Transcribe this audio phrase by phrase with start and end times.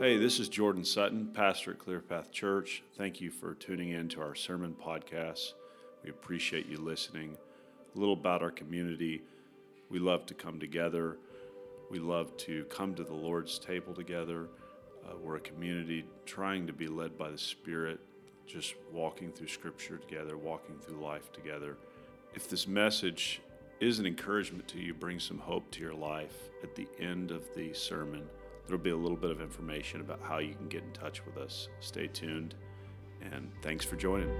[0.00, 2.82] Hey, this is Jordan Sutton, pastor at ClearPath Church.
[2.96, 5.52] Thank you for tuning in to our sermon podcast.
[6.02, 7.36] We appreciate you listening.
[7.94, 9.22] A little about our community.
[9.88, 11.18] We love to come together.
[11.90, 14.48] We love to come to the Lord's table together.
[15.06, 18.00] Uh, we're a community trying to be led by the Spirit,
[18.48, 21.76] just walking through Scripture together, walking through life together.
[22.34, 23.40] If this message
[23.78, 27.44] is an encouragement to you, bring some hope to your life at the end of
[27.54, 28.24] the sermon
[28.66, 31.36] There'll be a little bit of information about how you can get in touch with
[31.36, 31.68] us.
[31.80, 32.54] Stay tuned,
[33.20, 34.30] and thanks for joining.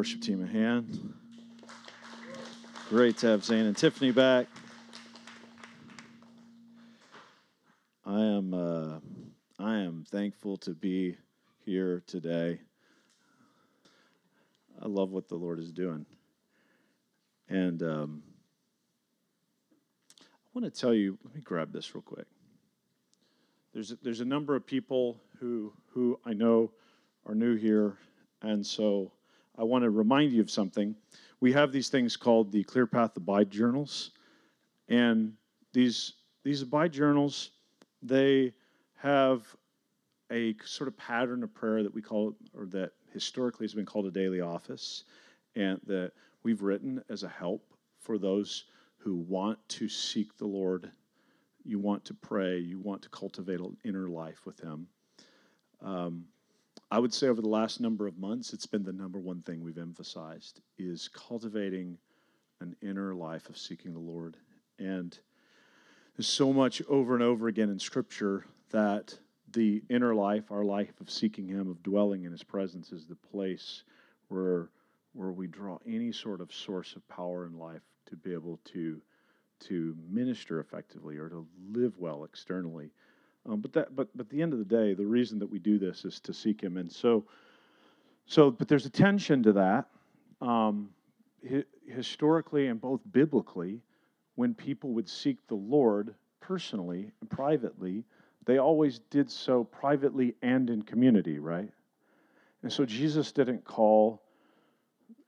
[0.00, 1.12] Worship team a hand.
[2.88, 4.46] Great to have Zane and Tiffany back.
[8.06, 9.00] I am uh,
[9.58, 11.18] I am thankful to be
[11.66, 12.60] here today.
[14.80, 16.06] I love what the Lord is doing,
[17.50, 18.22] and um,
[20.18, 21.18] I want to tell you.
[21.26, 22.26] Let me grab this real quick.
[23.74, 26.70] There's a, there's a number of people who who I know
[27.26, 27.98] are new here,
[28.40, 29.12] and so
[29.60, 30.96] I want to remind you of something.
[31.40, 34.12] We have these things called the ClearPath Abide journals,
[34.88, 35.34] and
[35.74, 37.50] these these abide journals
[38.02, 38.54] they
[38.96, 39.44] have
[40.32, 44.06] a sort of pattern of prayer that we call, or that historically has been called
[44.06, 45.04] a daily office,
[45.54, 48.64] and that we've written as a help for those
[48.96, 50.90] who want to seek the Lord.
[51.64, 52.58] You want to pray.
[52.58, 54.86] You want to cultivate an inner life with Him.
[55.82, 56.24] Um,
[56.92, 59.62] I would say over the last number of months, it's been the number one thing
[59.62, 61.98] we've emphasized is cultivating
[62.60, 64.36] an inner life of seeking the Lord.
[64.78, 65.16] And
[66.16, 69.16] there's so much over and over again in Scripture that
[69.52, 73.16] the inner life, our life of seeking Him, of dwelling in His presence, is the
[73.16, 73.84] place
[74.28, 74.68] where
[75.12, 79.00] where we draw any sort of source of power in life to be able to
[79.60, 82.90] to minister effectively or to live well externally.
[83.48, 85.58] Um, but that, but but at the end of the day, the reason that we
[85.58, 87.24] do this is to seek Him, and so,
[88.26, 89.86] so, but there's a tension to that.
[90.40, 90.90] Um,
[91.48, 93.80] hi, historically and both biblically,
[94.36, 98.04] when people would seek the Lord personally and privately,
[98.46, 101.70] they always did so privately and in community, right?
[102.62, 104.22] And so Jesus didn't call,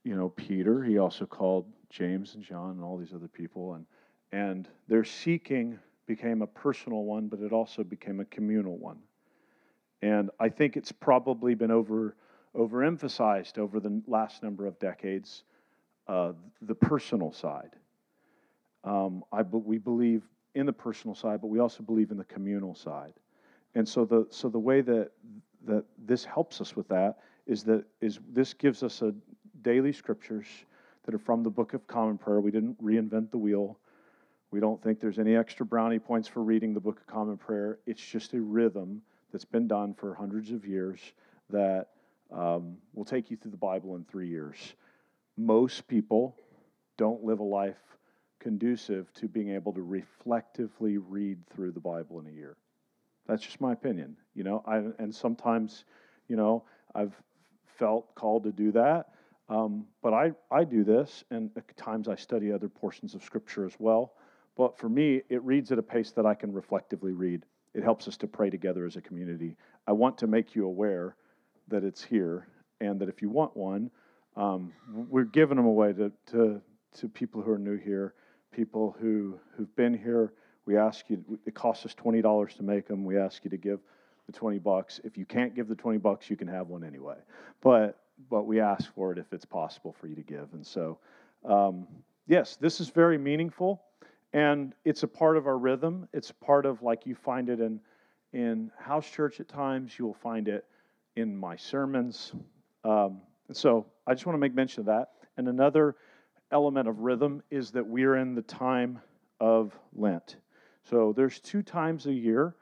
[0.04, 0.82] you know, Peter.
[0.82, 3.86] He also called James and John and all these other people, and
[4.32, 8.98] and they're seeking became a personal one, but it also became a communal one.
[10.02, 12.16] And I think it's probably been over
[12.54, 15.44] overemphasized over the last number of decades,
[16.06, 17.70] uh, the personal side.
[18.84, 20.22] Um, I, we believe
[20.54, 23.14] in the personal side, but we also believe in the communal side.
[23.74, 25.12] And so the so the way that
[25.64, 29.14] that this helps us with that is that is this gives us a
[29.62, 30.46] daily scriptures
[31.04, 32.40] that are from the Book of Common Prayer.
[32.40, 33.78] We didn't reinvent the wheel.
[34.52, 37.78] We don't think there's any extra brownie points for reading the Book of Common Prayer.
[37.86, 39.00] It's just a rhythm
[39.32, 41.00] that's been done for hundreds of years
[41.48, 41.88] that
[42.30, 44.58] um, will take you through the Bible in three years.
[45.38, 46.36] Most people
[46.98, 47.78] don't live a life
[48.40, 52.58] conducive to being able to reflectively read through the Bible in a year.
[53.26, 54.62] That's just my opinion, you know.
[54.66, 55.86] I, and sometimes,
[56.28, 56.64] you know,
[56.94, 57.14] I've
[57.78, 59.14] felt called to do that,
[59.48, 63.64] um, but I I do this, and at times I study other portions of Scripture
[63.64, 64.12] as well.
[64.56, 67.44] But for me, it reads at a pace that I can reflectively read.
[67.74, 69.56] It helps us to pray together as a community.
[69.86, 71.16] I want to make you aware
[71.68, 72.48] that it's here
[72.80, 73.90] and that if you want one,
[74.36, 76.60] um, we're giving them away to, to,
[76.98, 78.14] to people who are new here,
[78.50, 80.32] people who, who've been here.
[80.66, 83.04] We ask you, it costs us $20 to make them.
[83.04, 83.80] We ask you to give
[84.26, 85.00] the 20 bucks.
[85.04, 87.16] If you can't give the 20 bucks, you can have one anyway.
[87.62, 87.98] But,
[88.30, 90.48] but we ask for it if it's possible for you to give.
[90.52, 90.98] And so,
[91.44, 91.86] um,
[92.26, 93.82] yes, this is very meaningful.
[94.32, 96.08] And it's a part of our rhythm.
[96.12, 97.80] It's part of like you find it in
[98.32, 99.98] in house church at times.
[99.98, 100.64] You will find it
[101.16, 102.32] in my sermons.
[102.84, 103.20] Um,
[103.52, 105.10] so I just want to make mention of that.
[105.36, 105.96] And another
[106.50, 109.00] element of rhythm is that we're in the time
[109.40, 110.36] of Lent.
[110.84, 112.56] So there's two times a year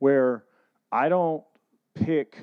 [0.00, 0.44] where
[0.90, 1.44] I don't
[1.94, 2.38] pick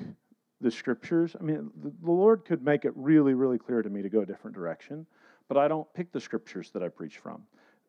[0.60, 1.36] the scriptures.
[1.38, 4.26] I mean, the Lord could make it really, really clear to me to go a
[4.26, 5.06] different direction,
[5.48, 7.42] but I don't pick the scriptures that I preach from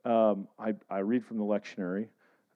[0.05, 2.07] um, I, I read from the lectionary,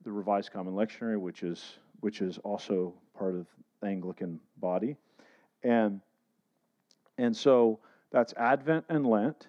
[0.04, 3.48] the Revised Common Lectionary, which is which is also part of
[3.82, 4.96] the Anglican body.
[5.64, 6.02] And,
[7.18, 7.80] and so
[8.12, 9.48] that's Advent and Lent.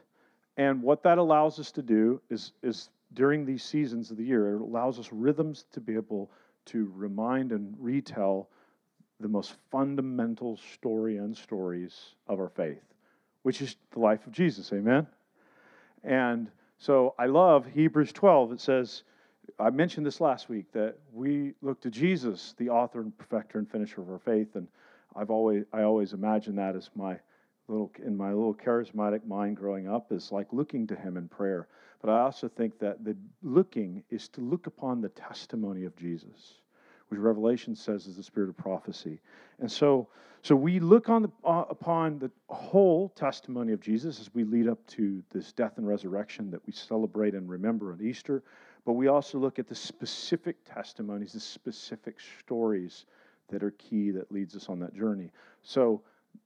[0.57, 4.55] And what that allows us to do is, is during these seasons of the year,
[4.55, 6.31] it allows us rhythms to be able
[6.67, 8.49] to remind and retell
[9.21, 12.83] the most fundamental story and stories of our faith,
[13.43, 14.73] which is the life of Jesus.
[14.73, 15.07] Amen?
[16.05, 18.52] And so I love Hebrews 12.
[18.52, 19.02] It says,
[19.58, 23.70] I mentioned this last week that we look to Jesus, the author and perfecter and
[23.70, 24.69] finisher of our faith, and
[25.14, 27.19] I've always I always imagine that as my
[27.69, 31.69] little in my little charismatic mind growing up is like looking to him in prayer.
[32.02, 36.61] But I also think that the looking is to look upon the testimony of Jesus,
[37.08, 39.20] which Revelation says is the spirit of prophecy.
[39.61, 40.08] And so
[40.47, 44.69] so we look on the, uh, upon the whole testimony of Jesus as we lead
[44.69, 48.44] up to this death and resurrection that we celebrate and remember on Easter.
[48.85, 53.06] But we also look at the specific testimonies, the specific stories
[53.49, 55.32] that are key that leads us on that journey.
[55.64, 56.02] So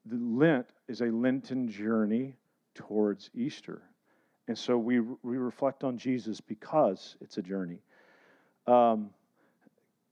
[0.06, 2.36] the Lent is a Lenten journey
[2.74, 3.82] towards Easter.
[4.48, 7.82] And so we, we reflect on Jesus because it's a journey.
[8.66, 9.10] Um,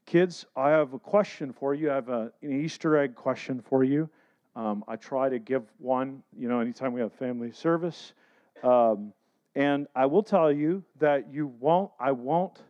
[0.08, 1.90] kids, I have a question for you.
[1.90, 4.08] I have a, an Easter egg question for you.
[4.56, 8.14] Um, I try to give one, you know, anytime we have family service.
[8.62, 9.12] Um,
[9.55, 12.62] and I will tell you that you won't, I won't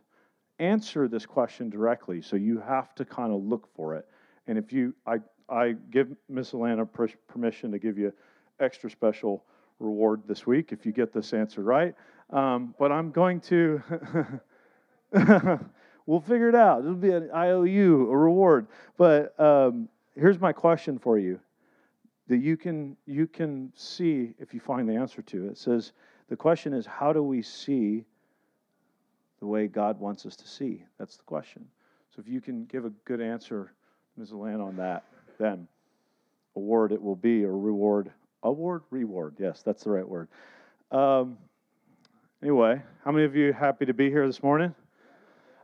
[0.59, 4.05] answer this question directly, so you have to kind of look for it.
[4.47, 6.85] And if you, I, I give Miss Alana
[7.29, 8.11] permission to give you
[8.59, 9.45] extra special
[9.79, 11.95] reward this week if you get this answer right.
[12.31, 13.81] Um, but I'm going to,
[16.05, 16.79] we'll figure it out.
[16.79, 18.67] It'll be an IOU, a reward.
[18.97, 21.39] But um, here's my question for you
[22.27, 25.47] that you can you can see if you find the answer to.
[25.47, 25.93] It says
[26.29, 28.05] the question is how do we see
[29.39, 30.83] the way God wants us to see?
[30.97, 31.65] That's the question.
[32.15, 33.73] So if you can give a good answer,
[34.17, 34.31] Ms.
[34.31, 35.03] Alana, on that
[35.39, 35.67] then
[36.55, 38.11] award it will be, or reward.
[38.43, 38.83] Award?
[38.91, 39.35] Reward.
[39.39, 40.27] Yes, that's the right word.
[40.91, 41.37] Um,
[42.43, 44.75] anyway, how many of you happy to be here this morning?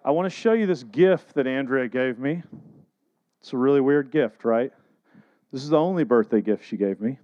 [0.05, 2.43] I want to show you this gift that Andrea gave me.
[3.41, 4.71] It's a really weird gift, right?
[5.51, 7.17] This is the only birthday gift she gave me.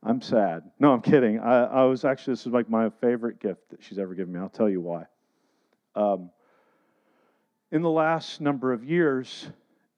[0.00, 0.70] I'm sad.
[0.78, 1.40] No, I'm kidding.
[1.40, 4.38] I, I was actually, this is like my favorite gift that she's ever given me.
[4.38, 5.06] I'll tell you why.
[5.96, 6.30] Um,
[7.72, 9.48] in the last number of years,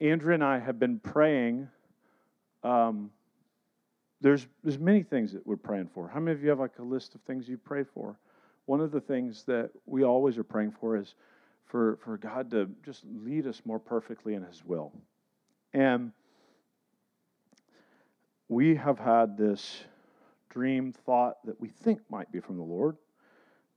[0.00, 1.69] Andrea and I have been praying.
[2.64, 3.11] Um,
[4.23, 6.08] there's there's many things that we're praying for.
[6.08, 8.17] How many of you have like a list of things you pray for?
[8.64, 11.14] One of the things that we always are praying for is
[11.66, 14.92] for for God to just lead us more perfectly in His will.
[15.72, 16.12] And
[18.48, 19.82] we have had this
[20.50, 22.96] dream thought that we think might be from the Lord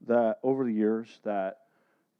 [0.06, 1.58] that over the years that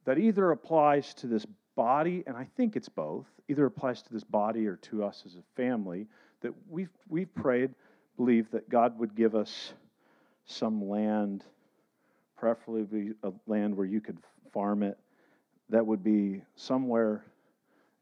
[0.05, 1.47] that either applies to this
[1.77, 5.37] body, and I think it's both, either applies to this body or to us as
[5.37, 6.07] a family,
[6.41, 7.75] that we've, we've prayed,
[8.17, 9.73] believe that God would give us
[10.47, 11.45] some land,
[12.37, 14.19] preferably a land where you could
[14.53, 14.99] farm it,
[15.71, 17.25] that would be somewhere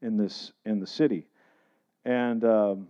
[0.01, 1.27] in this in the city,
[2.05, 2.87] and um,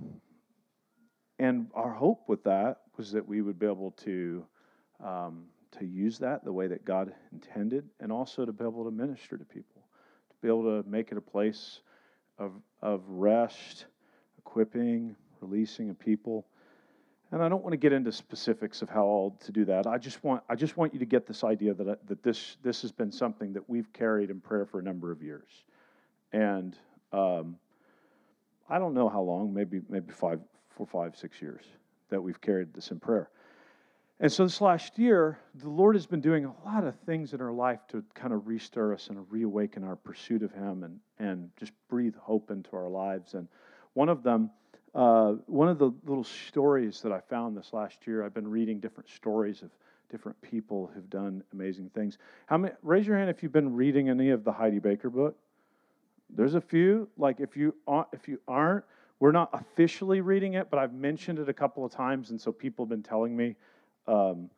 [1.37, 4.45] and our hope with that was that we would be able to
[5.03, 5.45] um,
[5.79, 9.37] to use that the way that God intended, and also to be able to minister
[9.37, 9.79] to people
[10.29, 11.81] to be able to make it a place
[12.37, 13.85] of, of rest,
[14.37, 16.45] equipping, releasing of people.
[17.31, 19.85] And I don't want to get into specifics of how all to do that.
[19.85, 22.81] I just want I just want you to get this idea that that this this
[22.81, 25.49] has been something that we've carried in prayer for a number of years,
[26.33, 26.75] and
[27.13, 27.55] um,
[28.69, 31.63] I don't know how long, maybe maybe five, four, five, six years
[32.09, 33.29] that we've carried this in prayer.
[34.21, 37.39] And so this last year, the Lord has been doing a lot of things in
[37.39, 41.49] our life to kind of restir us and reawaken our pursuit of Him and, and
[41.57, 43.33] just breathe hope into our lives.
[43.33, 43.47] And
[43.93, 44.49] one of them,
[44.95, 48.79] uh, one of the little stories that I found this last year, I've been reading
[48.79, 49.69] different stories of
[50.09, 52.17] different people who've done amazing things.
[52.47, 52.73] How many?
[52.81, 55.37] Raise your hand if you've been reading any of the Heidi Baker book.
[56.35, 57.07] There's a few.
[57.17, 57.75] Like if you
[58.13, 58.83] if you aren't,
[59.19, 62.51] we're not officially reading it, but I've mentioned it a couple of times, and so
[62.51, 63.55] people have been telling me
[64.07, 64.49] um,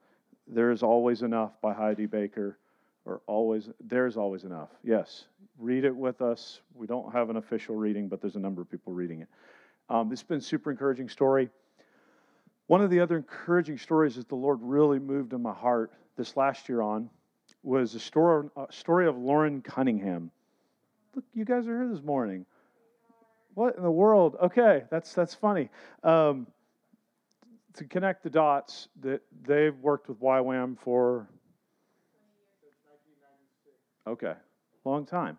[0.48, 2.58] there is always enough by Heidi Baker,
[3.06, 4.70] or always there's always enough.
[4.84, 5.26] Yes,
[5.60, 6.62] read it with us.
[6.74, 9.28] We don't have an official reading, but there's a number of people reading it.
[9.92, 11.50] Um, has been a super encouraging story.
[12.68, 16.38] One of the other encouraging stories that the Lord really moved in my heart this
[16.38, 17.10] last year on
[17.62, 20.32] was a story, a story of Loren Cunningham.
[21.14, 22.46] Look, you guys are here this morning.
[23.54, 24.38] What in the world?
[24.42, 25.68] Okay, that's that's funny.
[26.06, 26.48] Um,
[27.74, 31.28] to connect the dots, that they've worked with YWAM for
[34.08, 34.36] okay,
[34.86, 35.38] long time.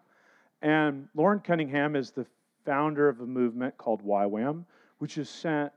[0.60, 2.26] And Loren Cunningham is the
[2.64, 4.64] founder of a movement called YWAM,
[4.98, 5.72] which has sent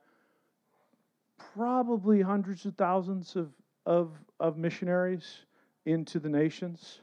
[1.56, 3.50] probably hundreds of thousands of,
[3.86, 5.46] of, of missionaries
[5.86, 7.00] into the nations.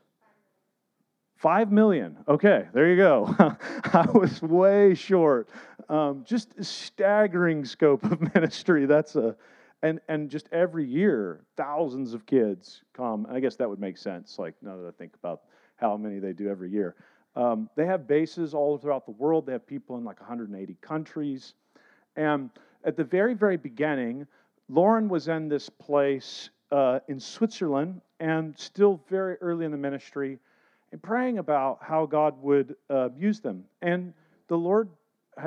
[1.36, 2.18] Five million.
[2.28, 3.34] Okay, there you go.
[3.84, 5.48] I was way short.
[5.88, 8.86] Um, just staggering scope of ministry.
[8.86, 9.34] That's a,
[9.82, 13.26] and and just every year, thousands of kids come.
[13.28, 14.38] I guess that would make sense.
[14.38, 15.42] Like now that I think about
[15.74, 16.94] how many they do every year,
[17.34, 19.46] um, they have bases all throughout the world.
[19.46, 21.54] They have people in like 180 countries,
[22.16, 22.50] and
[22.84, 24.26] at the very very beginning,
[24.68, 30.38] Loren was in this place uh, in Switzerland, and still very early in the ministry
[30.92, 33.64] and praying about how God would uh, use them.
[33.80, 34.12] And
[34.48, 34.90] the Lord,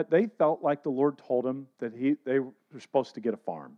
[0.10, 3.38] they felt like the Lord told them that he, they were supposed to get a
[3.38, 3.78] farm.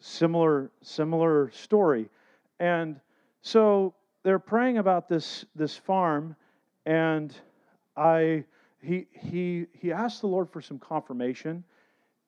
[0.00, 2.08] Similar, similar story.
[2.58, 2.98] And
[3.42, 6.34] so they're praying about this, this farm,
[6.86, 7.34] and
[7.96, 8.44] I,
[8.82, 11.64] he, he, he asked the Lord for some confirmation,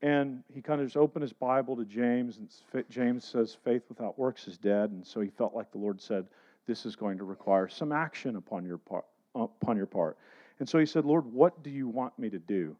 [0.02, 4.18] and he kind of just opened his Bible to James, and James says, faith without
[4.18, 4.90] works is dead.
[4.90, 6.26] And so he felt like the Lord said,
[6.66, 9.04] this is going to require some action upon your part.
[9.35, 10.18] Upon your part.
[10.59, 12.76] And so he said, Lord, what do you want me to do?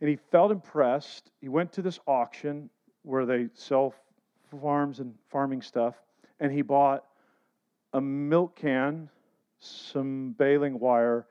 [0.00, 1.30] And he felt impressed.
[1.40, 2.70] He went to this auction
[3.02, 3.94] where they sell
[4.60, 5.94] farms and farming stuff,
[6.40, 7.04] and he bought
[7.92, 9.08] a milk can,
[9.60, 11.26] some baling wire,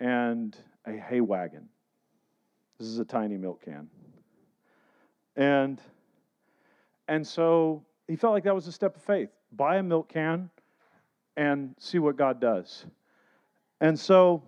[0.00, 1.68] and a hay wagon.
[2.78, 3.88] This is a tiny milk can.
[5.36, 5.80] And
[7.08, 9.30] and so he felt like that was a step of faith.
[9.52, 10.50] Buy a milk can,
[11.36, 12.86] and see what God does.
[13.80, 14.42] And so,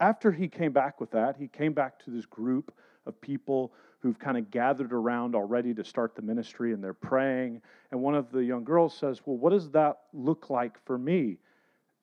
[0.00, 2.74] after he came back with that, he came back to this group
[3.06, 3.72] of people
[4.06, 7.60] who've kind of gathered around already to start the ministry and they're praying.
[7.90, 11.38] And one of the young girls says, Well, what does that look like for me?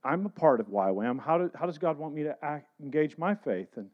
[0.03, 1.17] I'm a part of YWAM.
[1.17, 3.69] How, do, how does God want me to act, engage my faith?
[3.77, 3.89] And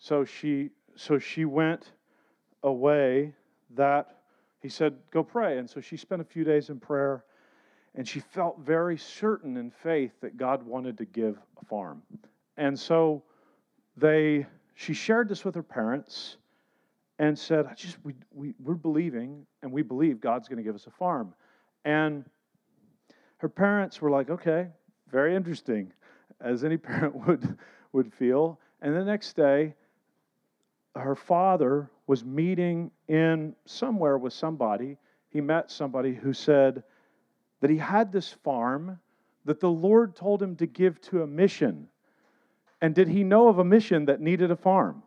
[0.00, 1.92] so she, so she went
[2.64, 3.32] away
[3.76, 4.16] that
[4.60, 5.58] he said, Go pray.
[5.58, 7.24] And so she spent a few days in prayer
[7.94, 12.02] and she felt very certain in faith that God wanted to give a farm.
[12.56, 13.22] And so
[13.96, 14.44] they
[14.74, 16.38] she shared this with her parents
[17.18, 20.74] and said, I just we, we we're believing and we believe God's going to give
[20.74, 21.34] us a farm.
[21.84, 22.24] And
[23.38, 24.68] her parents were like, okay,
[25.10, 25.92] very interesting,
[26.40, 27.58] as any parent would
[27.92, 28.58] would feel.
[28.82, 29.74] And the next day,
[30.96, 34.96] her father was meeting in somewhere with somebody.
[35.30, 36.82] He met somebody who said,
[37.64, 38.98] that he had this farm
[39.46, 41.88] that the Lord told him to give to a mission.
[42.82, 45.02] And did he know of a mission that needed a farm?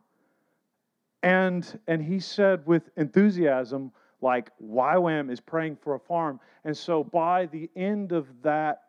[1.24, 6.40] And, and he said with enthusiasm, like, YWAM is praying for a farm.
[6.64, 8.84] And so by the end of that,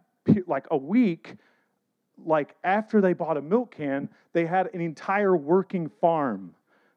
[0.47, 1.37] like a week,
[2.25, 6.55] like after they bought a milk can, they had an entire working farm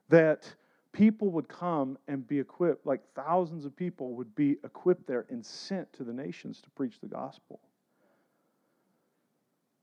[0.10, 0.54] that
[0.92, 5.46] people would come and be equipped, like thousands of people would be equipped there and
[5.46, 7.60] sent to the nations to preach the gospel.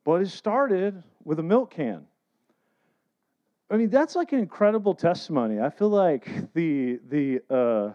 [0.04, 2.06] But it started with a milk can.
[3.70, 5.60] I mean, that's like an incredible testimony.
[5.60, 7.92] I feel like the the uh,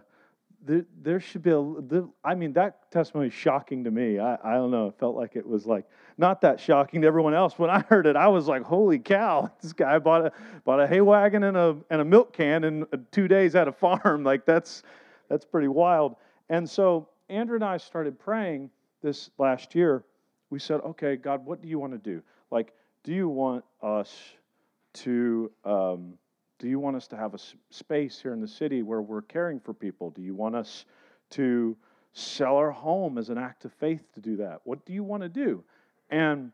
[0.66, 1.56] there, there should be a.
[1.56, 4.20] The, I mean, that testimony is shocking to me.
[4.20, 4.88] I, I don't know.
[4.88, 5.86] It felt like it was like
[6.18, 7.58] not that shocking to everyone else.
[7.58, 9.50] When I heard it, I was like, "Holy cow!
[9.62, 10.32] This guy bought a
[10.64, 13.72] bought a hay wagon and a and a milk can in two days at a
[13.72, 14.24] farm.
[14.34, 14.84] Like that's
[15.28, 16.16] that's pretty wild."
[16.50, 18.70] And so Andrea and I started praying
[19.02, 20.04] this last year.
[20.52, 22.22] We said, "Okay, God, what do you want to do?
[22.52, 24.16] Like, do you want us
[24.94, 26.18] to?" Um,
[26.60, 27.40] do you want us to have a
[27.72, 30.12] space here in the city where we're caring for people?
[30.12, 30.86] Do you want us
[31.32, 31.76] to
[32.14, 34.62] sell our home as an act of faith to do that?
[34.64, 35.64] What do you want to do?
[36.10, 36.52] And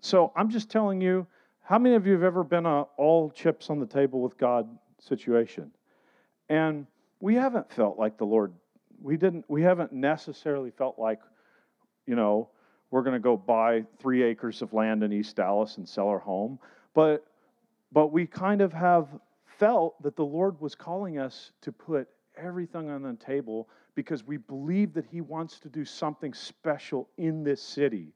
[0.00, 1.26] so I'm just telling you,
[1.60, 4.68] how many of you have ever been a all chips on the table with God
[5.00, 5.70] situation?
[6.48, 6.86] And
[7.20, 8.52] we haven't felt like the Lord,
[9.02, 11.20] we didn't, we haven't necessarily felt like,
[12.06, 12.48] you know,
[12.90, 16.18] we're going to go buy three acres of land in East Dallas and sell our
[16.18, 16.58] home.
[16.94, 17.26] But
[17.92, 19.08] but we kind of have
[19.44, 24.38] felt that the Lord was calling us to put everything on the table because we
[24.38, 28.12] believe that He wants to do something special in this city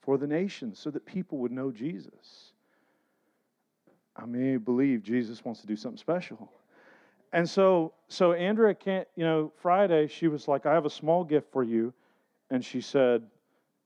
[0.00, 2.52] for the nations so that people would know Jesus.
[4.16, 6.50] I mean, believe Jesus wants to do something special.
[7.32, 11.22] And so, so Andrea can't, you know, Friday she was like, I have a small
[11.22, 11.92] gift for you.
[12.50, 13.24] And she said,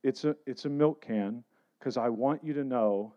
[0.04, 1.42] It's a it's a milk can,
[1.78, 3.12] because I want you to know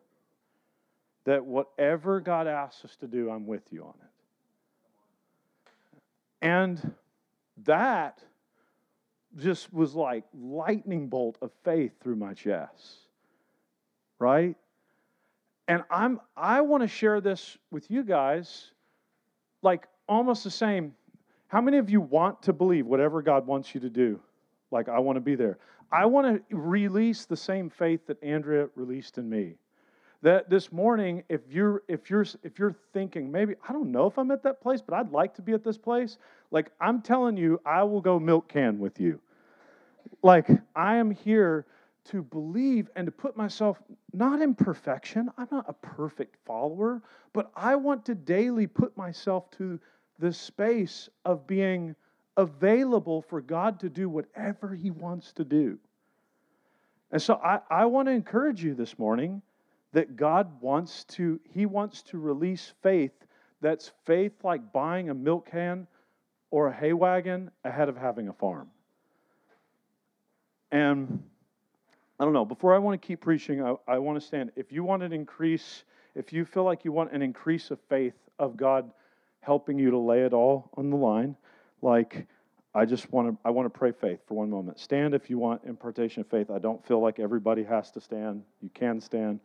[1.26, 4.10] that whatever God asks us to do, I'm with you on it.
[6.42, 6.94] And
[7.66, 8.20] that
[9.38, 12.98] just was like lightning bolt of faith through my chest.
[14.20, 14.56] Right?
[15.68, 18.72] And I'm I want to share this with you guys
[19.62, 20.94] like almost the same.
[21.48, 24.20] How many of you want to believe whatever God wants you to do?
[24.72, 25.58] Like I want to be there.
[25.92, 29.56] I want to release the same faith that Andrea released in me.
[30.24, 34.18] That this morning, if you're if you're if you're thinking maybe I don't know if
[34.18, 36.18] I'm at that place, but I'd like to be at this place.
[36.50, 39.20] Like I'm telling you, I will go milk can with you.
[40.22, 41.66] Like I am here
[42.06, 43.82] to believe and to put myself
[44.14, 45.30] not in perfection.
[45.38, 47.02] I'm not a perfect follower,
[47.34, 49.78] but I want to daily put myself to
[50.20, 51.98] the space of being
[52.38, 55.78] available for God to do whatever He wants to do.
[57.12, 59.42] And so I, I want to encourage you this morning
[59.94, 63.14] that God wants to, He wants to release faith
[63.64, 65.88] that's faith like buying a milk can
[66.52, 68.68] or a hay wagon ahead of having a farm.
[70.70, 71.24] And
[72.20, 72.44] I don't know.
[72.46, 74.52] Before I want to keep preaching, I, I want to stand.
[74.58, 78.16] If you want an increase, if you feel like you want an increase of faith
[78.38, 78.92] of God
[79.40, 81.38] helping you to lay it all on the line,
[81.82, 82.28] like
[82.76, 84.78] I just want to I want to pray faith for one moment.
[84.78, 86.52] Stand if you want impartation of faith.
[86.52, 88.44] I don't feel like everybody has to stand.
[88.62, 89.40] You can stand.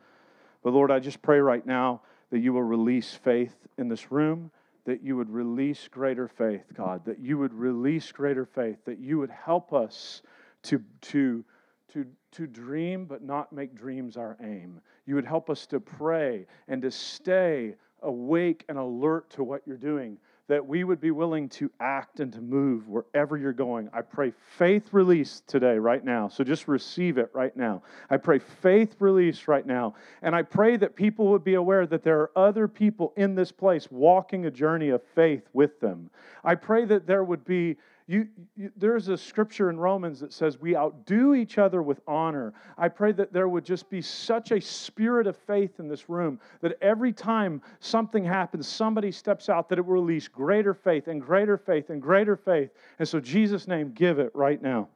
[0.62, 4.50] But Lord, I just pray right now that you will release faith in this room,
[4.84, 9.18] that you would release greater faith, God, that you would release greater faith, that you
[9.18, 10.22] would help us
[10.64, 11.44] to to
[11.92, 14.80] to, to dream, but not make dreams our aim.
[15.06, 19.76] You would help us to pray and to stay awake and alert to what you're
[19.76, 23.88] doing, that we would be willing to act and to move wherever you're going.
[23.92, 26.28] I pray faith release today, right now.
[26.28, 27.82] So just receive it right now.
[28.10, 29.94] I pray faith release right now.
[30.22, 33.52] And I pray that people would be aware that there are other people in this
[33.52, 36.10] place walking a journey of faith with them.
[36.42, 37.76] I pray that there would be
[38.08, 42.54] you, you, there's a scripture in Romans that says we outdo each other with honor.
[42.78, 46.40] I pray that there would just be such a spirit of faith in this room
[46.62, 51.20] that every time something happens, somebody steps out, that it will release greater faith and
[51.20, 52.70] greater faith and greater faith.
[52.98, 54.88] And so, Jesus' name, give it right now.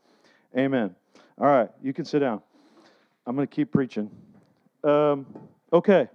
[0.57, 0.94] Amen.
[1.38, 2.40] All right, you can sit down.
[3.27, 4.11] I'm going to keep preaching.
[4.85, 5.27] Um,
[5.70, 6.09] okay.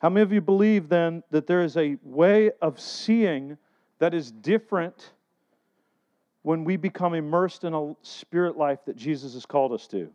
[0.00, 3.58] How many of you believe then that there is a way of seeing
[3.98, 5.10] that is different?
[6.46, 10.08] When we become immersed in a spirit life that Jesus has called us to.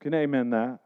[0.00, 0.78] Can amen that?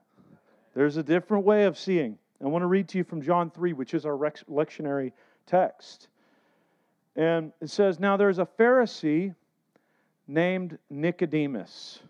[0.75, 2.18] There's a different way of seeing.
[2.42, 4.14] I want to read to you from John 3, which is our
[4.51, 5.12] lectionary
[5.46, 6.09] text.
[7.14, 9.33] And it says, Now there's a Pharisee
[10.27, 12.01] named Nicodemus.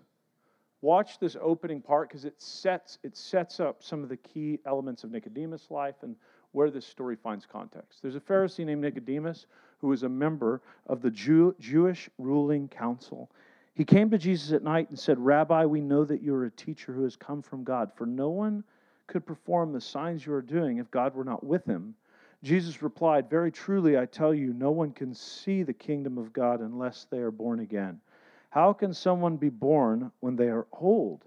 [0.81, 5.05] Watch this opening part because it sets, it sets up some of the key elements
[5.05, 6.17] of Nicodemus' life and
[6.57, 8.01] where this story finds context.
[8.01, 9.45] There's a Pharisee named Nicodemus
[9.79, 13.31] who was a member of the Jew, Jewish ruling council.
[13.75, 16.95] He came to Jesus at night and said, Rabbi, we know that you're a teacher
[16.95, 18.65] who has come from God, for no one
[19.07, 21.95] could perform the signs you are doing if God were not with him.
[22.43, 26.61] Jesus replied, Very truly, I tell you, no one can see the kingdom of God
[26.61, 28.01] unless they are born again.
[28.49, 31.27] How can someone be born when they are old?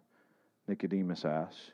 [0.68, 1.74] Nicodemus asked.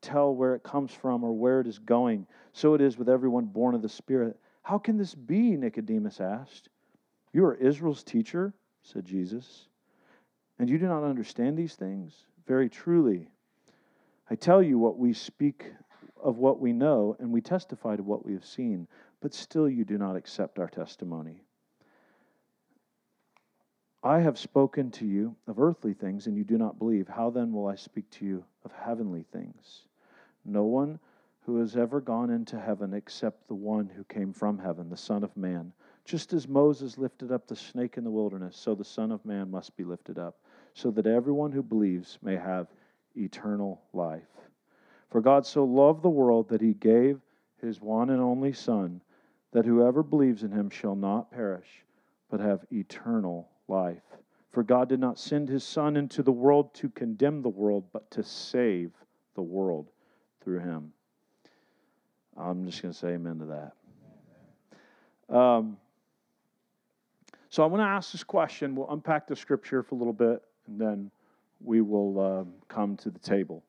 [0.00, 2.26] tell where it comes from or where it is going.
[2.52, 4.38] So it is with everyone born of the Spirit.
[4.62, 5.56] How can this be?
[5.56, 6.68] Nicodemus asked.
[7.32, 9.68] You are Israel's teacher, said Jesus,
[10.58, 12.14] and you do not understand these things?
[12.46, 13.28] Very truly,
[14.30, 15.72] I tell you what we speak
[16.22, 18.88] of what we know, and we testify to what we have seen,
[19.20, 21.42] but still you do not accept our testimony.
[24.02, 27.08] I have spoken to you of earthly things, and you do not believe.
[27.08, 29.87] How then will I speak to you of heavenly things?
[30.48, 30.98] No one
[31.40, 35.22] who has ever gone into heaven except the one who came from heaven, the Son
[35.22, 35.74] of Man.
[36.06, 39.50] Just as Moses lifted up the snake in the wilderness, so the Son of Man
[39.50, 40.38] must be lifted up,
[40.72, 42.68] so that everyone who believes may have
[43.14, 44.48] eternal life.
[45.10, 47.20] For God so loved the world that he gave
[47.60, 49.02] his one and only Son,
[49.52, 51.84] that whoever believes in him shall not perish,
[52.30, 54.16] but have eternal life.
[54.48, 58.10] For God did not send his Son into the world to condemn the world, but
[58.12, 58.92] to save
[59.34, 59.90] the world
[60.42, 60.92] through him.
[62.36, 63.72] I'm just going to say amen to
[65.28, 65.34] that.
[65.34, 65.76] Um,
[67.50, 68.74] so I want to ask this question.
[68.74, 71.10] We'll unpack the scripture for a little bit, and then
[71.62, 73.64] we will um, come to the table.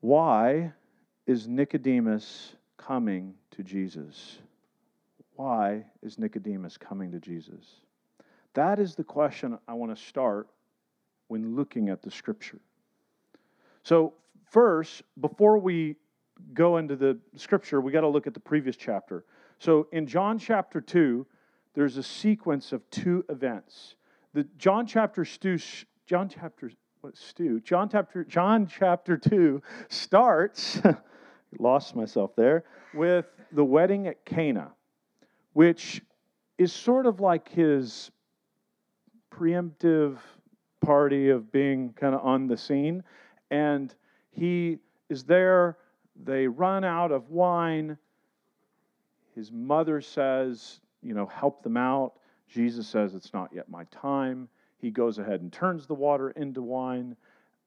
[0.00, 0.72] Why
[1.26, 4.38] is Nicodemus coming to Jesus?
[5.34, 7.80] Why is Nicodemus coming to Jesus?
[8.54, 10.48] That is the question I want to start
[11.28, 12.60] when looking at the scripture.
[13.82, 14.14] So,
[14.50, 15.96] first, before we
[16.54, 19.24] go into the scripture, we got to look at the previous chapter.
[19.58, 21.26] So, in John chapter 2,
[21.74, 23.96] there's a sequence of two events.
[24.34, 25.58] The John chapter stu,
[26.06, 27.60] John chapter what stew?
[27.60, 30.80] John chapter John chapter 2 starts
[31.58, 34.72] lost myself there with the wedding at Cana,
[35.52, 36.02] which
[36.58, 38.10] is sort of like his
[39.32, 40.18] preemptive
[40.80, 43.04] party of being kind of on the scene
[43.50, 43.94] and
[44.38, 45.76] he is there
[46.24, 47.96] they run out of wine
[49.34, 52.14] his mother says you know, help them out.
[52.48, 54.48] Jesus says, It's not yet my time.
[54.78, 57.16] He goes ahead and turns the water into wine,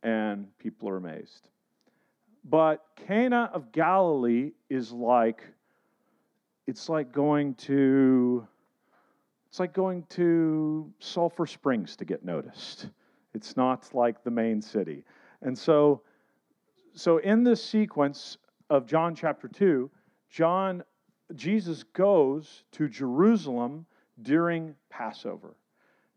[0.03, 1.49] and people are amazed.
[2.43, 5.43] But Cana of Galilee is like,
[6.67, 8.47] it's like going to,
[9.49, 12.87] it's like going to Sulphur Springs to get noticed.
[13.33, 15.03] It's not like the main city.
[15.41, 16.01] And so,
[16.93, 18.37] so in this sequence
[18.69, 19.89] of John chapter 2,
[20.29, 20.83] John
[21.35, 23.85] Jesus goes to Jerusalem
[24.21, 25.55] during Passover.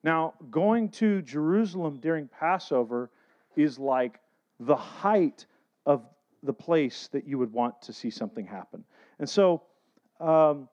[0.02, 3.10] Now, going to Jerusalem during Passover
[3.56, 4.20] is like
[4.60, 5.46] the height
[5.86, 6.02] of
[6.42, 8.84] the place that you would want to see something happen.
[9.18, 9.62] And so,
[10.20, 10.68] um,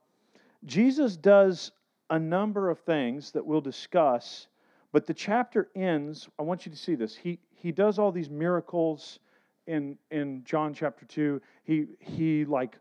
[0.65, 1.71] Jesus does
[2.09, 4.47] a number of things that we'll discuss,
[4.91, 6.27] but the chapter ends.
[6.37, 7.15] I want you to see this.
[7.15, 9.19] He, he does all these miracles
[9.67, 11.41] in, in John chapter 2.
[11.63, 12.77] He, he like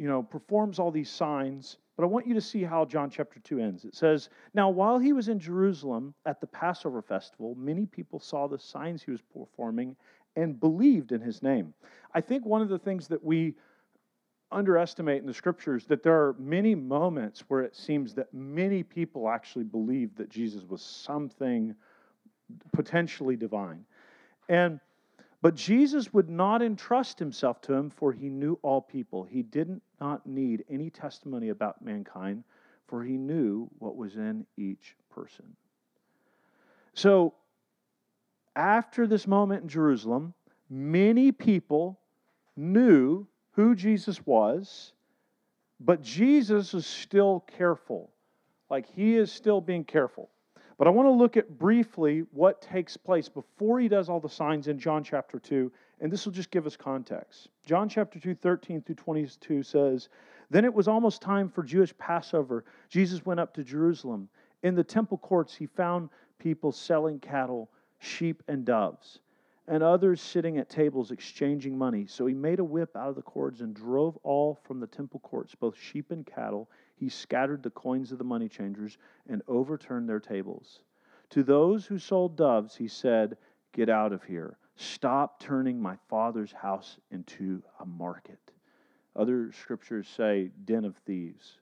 [0.00, 1.76] you know, performs all these signs.
[1.96, 3.84] But I want you to see how John chapter 2 ends.
[3.84, 8.48] It says, Now while he was in Jerusalem at the Passover festival, many people saw
[8.48, 9.94] the signs he was performing
[10.36, 11.74] and believed in his name.
[12.14, 13.54] I think one of the things that we
[14.50, 19.28] underestimate in the scriptures that there are many moments where it seems that many people
[19.28, 21.74] actually believed that Jesus was something
[22.72, 23.84] potentially divine.
[24.48, 24.80] And
[25.42, 29.24] but Jesus would not entrust himself to him, for he knew all people.
[29.24, 32.44] He did not need any testimony about mankind,
[32.86, 35.56] for he knew what was in each person.
[36.92, 37.34] So,
[38.54, 40.34] after this moment in Jerusalem,
[40.68, 41.98] many people
[42.56, 44.92] knew who Jesus was,
[45.78, 48.10] but Jesus is still careful.
[48.68, 50.28] Like he is still being careful.
[50.80, 54.30] But I want to look at briefly what takes place before he does all the
[54.30, 57.48] signs in John chapter 2, and this will just give us context.
[57.66, 60.08] John chapter 2, 13 through 22 says,
[60.48, 62.64] Then it was almost time for Jewish Passover.
[62.88, 64.30] Jesus went up to Jerusalem.
[64.62, 69.18] In the temple courts, he found people selling cattle, sheep, and doves,
[69.68, 72.06] and others sitting at tables exchanging money.
[72.06, 75.20] So he made a whip out of the cords and drove all from the temple
[75.20, 80.06] courts, both sheep and cattle he scattered the coins of the money changers and overturned
[80.06, 80.80] their tables.
[81.30, 83.38] To those who sold doves, he said,
[83.72, 84.58] Get out of here.
[84.76, 88.38] Stop turning my father's house into a market.
[89.16, 91.58] Other scriptures say, Den of thieves.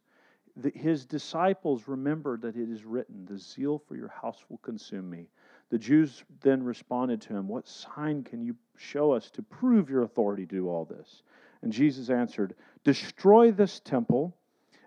[0.74, 5.28] His disciples remembered that it is written, The zeal for your house will consume me.
[5.70, 10.02] The Jews then responded to him, What sign can you show us to prove your
[10.02, 11.22] authority to do all this?
[11.62, 14.34] And Jesus answered, Destroy this temple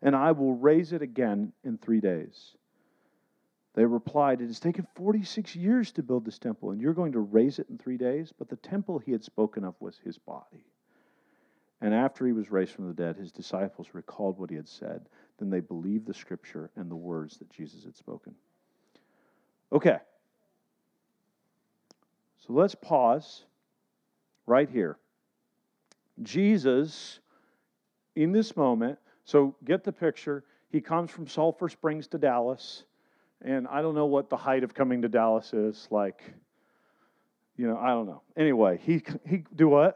[0.01, 2.55] and I will raise it again in three days.
[3.73, 7.19] They replied, It has taken 46 years to build this temple, and you're going to
[7.19, 8.33] raise it in three days?
[8.37, 10.65] But the temple he had spoken of was his body.
[11.79, 15.07] And after he was raised from the dead, his disciples recalled what he had said.
[15.39, 18.35] Then they believed the scripture and the words that Jesus had spoken.
[19.71, 19.97] Okay.
[22.45, 23.45] So let's pause
[24.45, 24.97] right here.
[26.21, 27.19] Jesus,
[28.15, 28.99] in this moment,
[29.31, 30.43] so get the picture.
[30.73, 32.83] He comes from Sulphur Springs to Dallas,
[33.41, 35.87] and I don't know what the height of coming to Dallas is.
[35.89, 36.21] Like,
[37.55, 38.23] you know, I don't know.
[38.35, 39.95] Anyway, he he do what?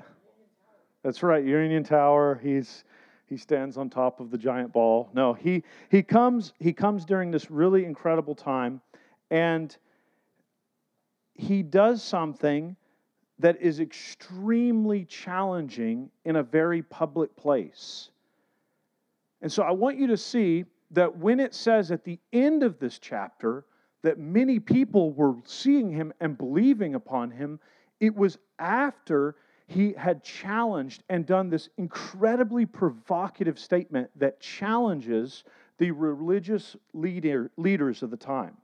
[1.04, 2.40] That's right, Union Tower.
[2.42, 2.86] He's
[3.26, 5.10] he stands on top of the giant ball.
[5.14, 8.80] No, he he comes he comes during this really incredible time,
[9.32, 9.76] and
[11.34, 12.78] he does something
[13.40, 18.12] that is extremely challenging in a very public place.
[19.42, 22.80] And so I want you to see that when it says at the end of
[22.80, 23.66] this chapter
[24.02, 27.60] that many people were seeing him and believing upon him,
[28.00, 29.36] it was after
[29.68, 35.44] he had challenged and done this incredibly provocative statement that challenges
[35.80, 38.56] the religious leader, leaders of the time.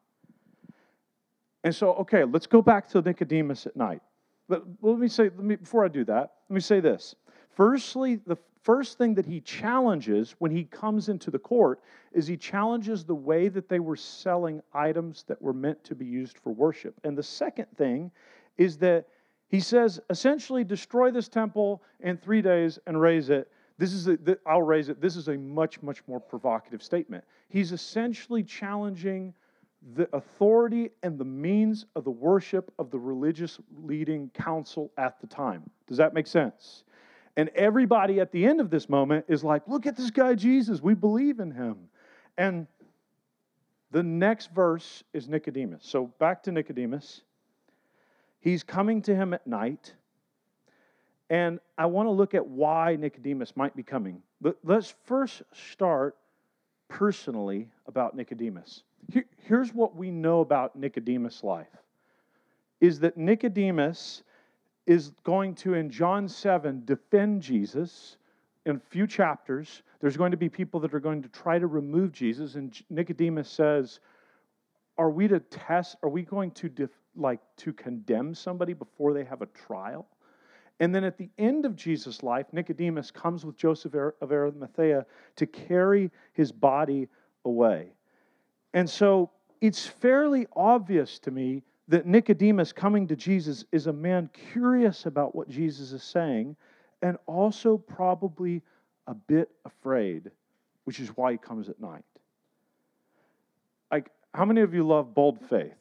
[1.63, 4.01] And so, okay, let's go back to Nicodemus at night.
[4.47, 7.15] But let me say, let me, before I do that, let me say this.
[7.55, 12.37] firstly, the first thing that he challenges when he comes into the court is he
[12.37, 16.51] challenges the way that they were selling items that were meant to be used for
[16.51, 16.93] worship.
[17.03, 18.11] And the second thing
[18.57, 19.07] is that
[19.47, 23.51] he says, essentially, destroy this temple in three days and raise it.
[23.77, 25.01] This is a, I'll raise it.
[25.01, 27.23] This is a much, much more provocative statement.
[27.49, 29.33] He's essentially challenging
[29.95, 35.27] the authority and the means of the worship of the religious leading council at the
[35.27, 35.69] time.
[35.87, 36.83] Does that make sense?
[37.37, 40.81] And everybody at the end of this moment is like, look at this guy, Jesus.
[40.81, 41.77] We believe in him.
[42.37, 42.67] And
[43.91, 45.85] the next verse is Nicodemus.
[45.85, 47.21] So back to Nicodemus.
[48.39, 49.93] He's coming to him at night.
[51.29, 54.21] And I want to look at why Nicodemus might be coming.
[54.41, 56.17] But let's first start
[56.89, 58.83] personally about Nicodemus.
[59.37, 61.67] here's what we know about Nicodemus' life
[62.81, 64.23] is that Nicodemus
[64.87, 68.17] is going to, in John 7, defend Jesus
[68.65, 69.83] in a few chapters.
[69.99, 72.55] There's going to be people that are going to try to remove Jesus.
[72.55, 73.99] And Nicodemus says,
[74.97, 79.23] Are we to test, are we going to def, like to condemn somebody before they
[79.23, 80.07] have a trial?
[80.79, 85.45] And then at the end of Jesus' life, Nicodemus comes with Joseph of Arimathea to
[85.45, 87.07] carry his body
[87.45, 87.93] away.
[88.73, 89.29] And so
[89.61, 95.35] it's fairly obvious to me that Nicodemus coming to Jesus is a man curious about
[95.35, 96.55] what Jesus is saying
[97.01, 98.61] and also probably
[99.07, 100.31] a bit afraid,
[100.85, 102.05] which is why he comes at night.
[103.91, 105.73] Like, how many of you love bold faith?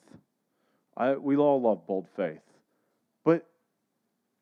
[0.96, 2.42] I, we all love bold faith.
[3.24, 3.46] But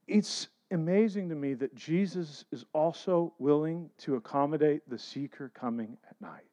[0.06, 6.20] it's amazing to me that Jesus is also willing to accommodate the seeker coming at
[6.20, 6.44] night.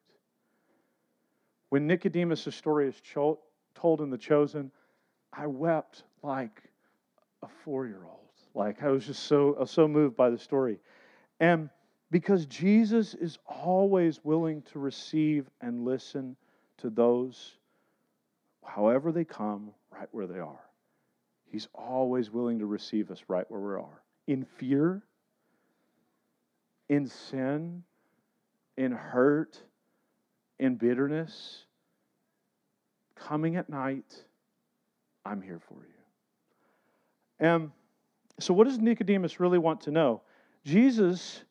[1.70, 3.40] When Nicodemus' story is cho-
[3.74, 4.70] told in The Chosen,
[5.32, 6.62] I wept like
[7.42, 8.20] a four year old.
[8.54, 10.78] Like I was just so, so moved by the story.
[11.40, 11.68] And
[12.10, 16.36] because Jesus is always willing to receive and listen
[16.78, 17.56] to those,
[18.64, 20.60] however they come, right where they are.
[21.44, 24.02] He's always willing to receive us right where we are.
[24.26, 25.02] In fear,
[26.88, 27.82] in sin,
[28.76, 29.60] in hurt,
[30.58, 31.64] in bitterness,
[33.14, 34.24] coming at night
[35.26, 35.94] I'm here for you.
[37.38, 37.70] And
[38.38, 40.22] so, what does Nicodemus really want to know?
[40.64, 41.44] Jesus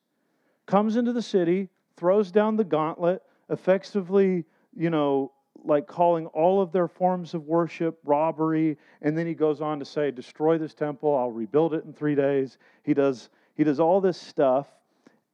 [0.66, 5.32] comes into the city, throws down the gauntlet, effectively, you know,
[5.64, 9.86] like calling all of their forms of worship robbery, and then he goes on to
[9.86, 11.16] say, "Destroy this temple.
[11.16, 13.30] I'll rebuild it in three days." He does.
[13.56, 14.68] He does all this stuff,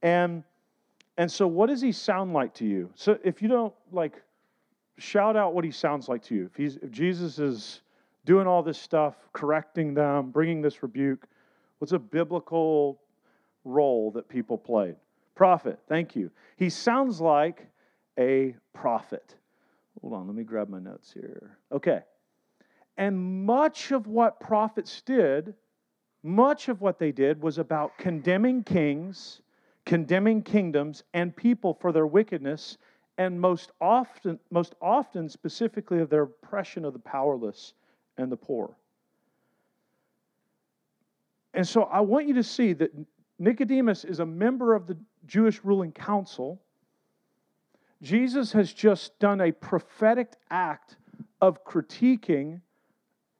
[0.01, 0.43] and
[1.17, 2.89] and so, what does he sound like to you?
[2.95, 4.21] So, if you don't like,
[4.97, 6.45] shout out what he sounds like to you.
[6.45, 7.81] If he's if Jesus is
[8.25, 11.27] doing all this stuff, correcting them, bringing this rebuke.
[11.79, 13.01] What's a biblical
[13.63, 14.95] role that people played?
[15.35, 16.29] Prophet, thank you.
[16.57, 17.67] He sounds like
[18.19, 19.35] a prophet.
[20.01, 21.57] Hold on, let me grab my notes here.
[21.71, 22.01] Okay.
[22.97, 25.55] And much of what prophets did,
[26.23, 29.41] much of what they did was about condemning kings,
[29.85, 32.77] condemning kingdoms and people for their wickedness,
[33.17, 37.73] and most often, most often specifically of their oppression of the powerless
[38.17, 38.75] and the poor.
[41.53, 42.91] And so I want you to see that
[43.39, 46.61] Nicodemus is a member of the Jewish ruling council.
[48.01, 50.97] Jesus has just done a prophetic act
[51.41, 52.61] of critiquing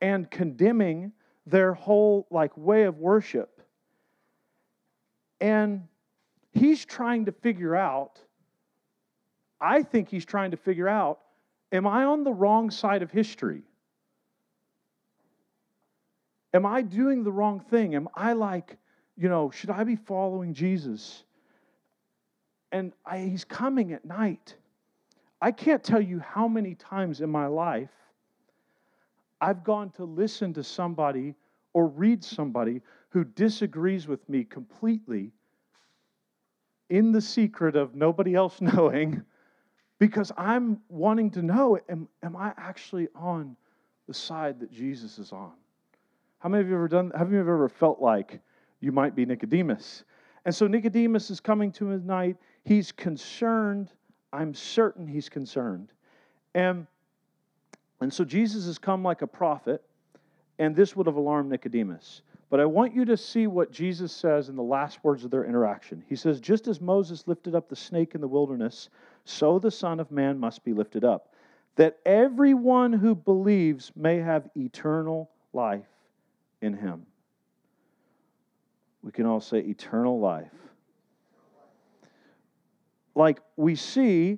[0.01, 1.11] and condemning
[1.45, 3.61] their whole like way of worship.
[5.39, 5.87] And
[6.53, 8.19] he's trying to figure out
[9.63, 11.19] I think he's trying to figure out
[11.71, 13.61] am I on the wrong side of history?
[16.53, 17.95] Am I doing the wrong thing?
[17.95, 18.77] Am I like,
[19.15, 21.23] you know, should I be following Jesus?
[22.71, 24.55] And I, he's coming at night.
[25.41, 27.89] I can't tell you how many times in my life
[29.39, 31.33] I've gone to listen to somebody
[31.73, 35.31] or read somebody who disagrees with me completely
[36.89, 39.23] in the secret of nobody else knowing
[39.97, 43.55] because I'm wanting to know am, am I actually on
[44.07, 45.53] the side that Jesus is on?
[46.41, 47.11] How many of you ever done?
[47.15, 48.39] Have you ever felt like
[48.79, 50.03] you might be Nicodemus?
[50.43, 52.35] And so Nicodemus is coming to his night.
[52.63, 53.91] He's concerned.
[54.33, 55.91] I'm certain he's concerned.
[56.55, 56.87] And,
[58.01, 59.83] and so Jesus has come like a prophet,
[60.57, 62.23] and this would have alarmed Nicodemus.
[62.49, 65.45] But I want you to see what Jesus says in the last words of their
[65.45, 66.03] interaction.
[66.09, 68.89] He says, Just as Moses lifted up the snake in the wilderness,
[69.25, 71.35] so the Son of Man must be lifted up,
[71.75, 75.85] that everyone who believes may have eternal life
[76.61, 77.05] in him.
[79.03, 80.51] We can all say eternal life.
[83.15, 84.37] Like we see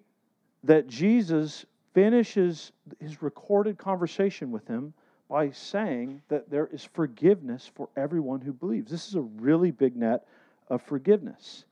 [0.64, 4.94] that Jesus finishes his recorded conversation with him
[5.30, 8.90] by saying that there is forgiveness for everyone who believes.
[8.90, 10.26] This is a really big net
[10.70, 11.66] of forgiveness.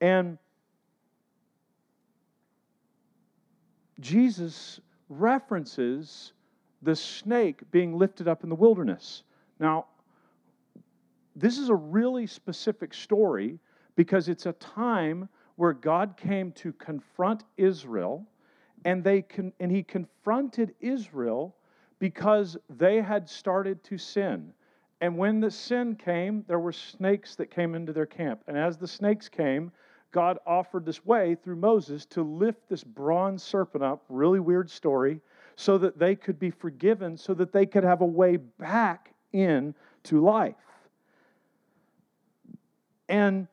[0.00, 0.38] And
[4.00, 6.32] Jesus references
[6.82, 9.22] the snake being lifted up in the wilderness.
[9.58, 9.86] Now,
[11.34, 13.58] this is a really specific story
[13.96, 18.26] because it's a time where God came to confront Israel
[18.84, 21.56] and they con- and he confronted Israel
[21.98, 24.52] because they had started to sin.
[25.00, 28.42] And when the sin came, there were snakes that came into their camp.
[28.48, 29.70] And as the snakes came,
[30.10, 35.20] God offered this way through Moses to lift this bronze serpent up, really weird story,
[35.56, 39.74] so that they could be forgiven, so that they could have a way back in
[40.04, 40.54] to life.
[43.08, 43.46] And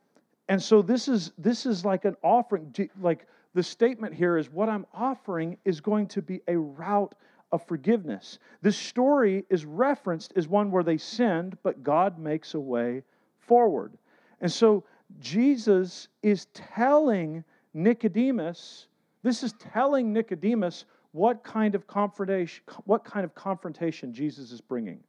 [0.47, 4.69] and so this is this is like an offering like the statement here is what
[4.69, 7.15] I'm offering is going to be a route
[7.51, 8.39] of forgiveness.
[8.61, 13.03] This story is referenced as one where they sinned, but God makes a way
[13.39, 13.93] forward.
[14.41, 14.83] And so
[15.19, 18.87] Jesus is telling Nicodemus,
[19.23, 24.99] this is telling Nicodemus what kind of confrontation, what kind of confrontation Jesus is bringing.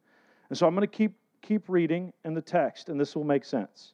[0.48, 3.44] And so I'm going to keep keep reading in the text, and this will make
[3.44, 3.92] sense.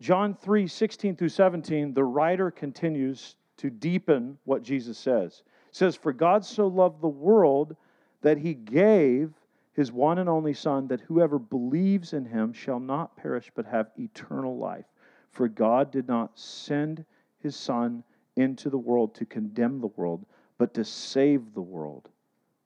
[0.00, 5.42] John 3 16 through 17, the writer continues to deepen what Jesus says.
[5.68, 7.76] It says, For God so loved the world
[8.22, 9.32] that he gave
[9.72, 13.90] his one and only Son, that whoever believes in him shall not perish but have
[13.98, 14.86] eternal life.
[15.30, 17.04] For God did not send
[17.40, 18.02] his Son
[18.36, 20.24] into the world to condemn the world,
[20.58, 22.08] but to save the world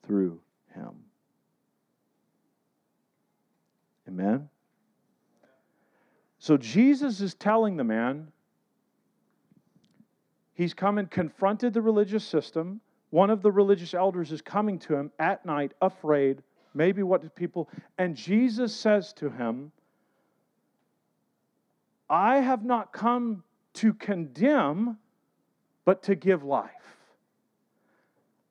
[0.05, 0.41] through
[0.75, 0.95] him.
[4.11, 4.49] Amen.
[6.39, 8.33] So Jesus is telling the man,
[10.55, 12.81] he's come and confronted the religious system.
[13.11, 16.43] One of the religious elders is coming to him at night, afraid,
[16.75, 17.69] maybe what did people,
[17.99, 19.71] and Jesus says to him,
[22.09, 23.45] I have not come
[23.75, 24.99] to condemn,
[25.85, 26.71] but to give life.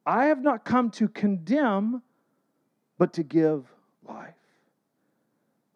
[0.06, 2.02] I have not come to condemn,
[2.98, 3.66] but to give
[4.08, 4.39] life.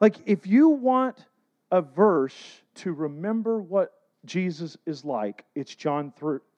[0.03, 1.27] Like, if you want
[1.71, 3.93] a verse to remember what
[4.25, 6.11] Jesus is like, it's John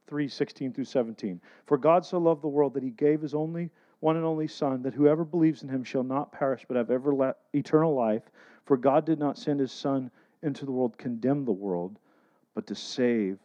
[0.08, 1.40] 3 16 through 17.
[1.68, 4.82] For God so loved the world that he gave his only one and only Son,
[4.82, 8.24] that whoever believes in him shall not perish but have ever eternal life.
[8.66, 10.10] For God did not send his Son
[10.42, 12.00] into the world to condemn the world,
[12.56, 13.38] but to save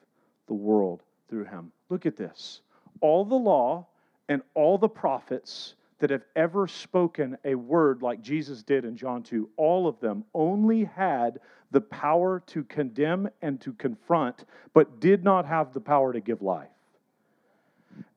[0.46, 1.72] the world through him.
[1.90, 2.62] Look at this.
[3.02, 3.86] All the law
[4.30, 9.22] and all the prophets that have ever spoken a word like Jesus did in John
[9.22, 11.38] 2, all of them only had
[11.70, 16.42] the power to condemn and to confront, but did not have the power to give
[16.42, 16.68] life.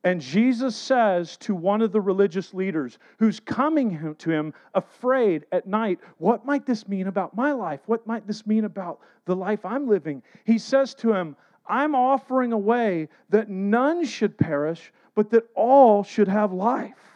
[0.04, 5.68] And Jesus says to one of the religious leaders who's coming to him afraid at
[5.68, 7.80] night, What might this mean about my life?
[7.86, 10.22] What might this mean about the life I'm living?
[10.46, 16.04] He says to him, I'm offering a way that none should perish, but that all
[16.04, 17.13] should have life.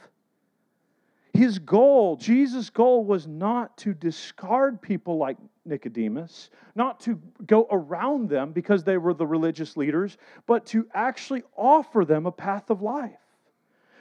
[1.37, 8.27] His goal, Jesus' goal, was not to discard people like Nicodemus, not to go around
[8.27, 12.81] them because they were the religious leaders, but to actually offer them a path of
[12.81, 13.19] life.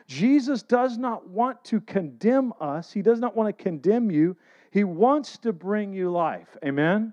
[0.07, 4.35] Jesus does not want to condemn us, He does not want to condemn you.
[4.71, 6.57] He wants to bring you life.
[6.65, 7.13] Amen?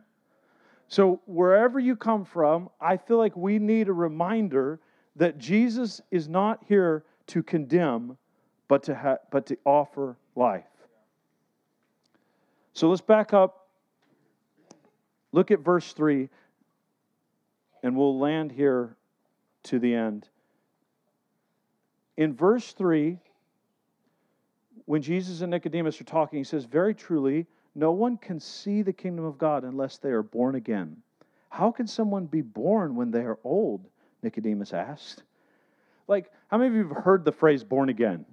[0.88, 4.80] So, wherever you come from, I feel like we need a reminder
[5.18, 8.18] that Jesus is not here to condemn,
[8.68, 10.64] but to, ha- but to offer life.
[12.74, 13.68] So let's back up.
[15.32, 16.30] Look at verse 3,
[17.82, 18.96] and we'll land here
[19.64, 20.28] to the end.
[22.18, 23.18] In verse 3,
[24.86, 28.94] when Jesus and Nicodemus are talking, he says, Very truly, no one can see the
[28.94, 30.98] kingdom of God unless they are born again.
[31.50, 33.88] How can someone be born when they are old?
[34.22, 35.24] Nicodemus asked.
[36.08, 38.26] Like, how many of you have heard the phrase born again?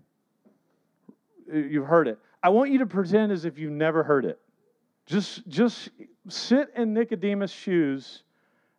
[1.52, 2.18] You've heard it.
[2.42, 4.40] I want you to pretend as if you've never heard it.
[5.06, 5.90] Just, just
[6.28, 8.22] sit in Nicodemus' shoes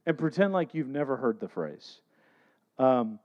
[0.05, 2.01] and pretend like you've never heard the phrase.
[2.79, 3.19] Um,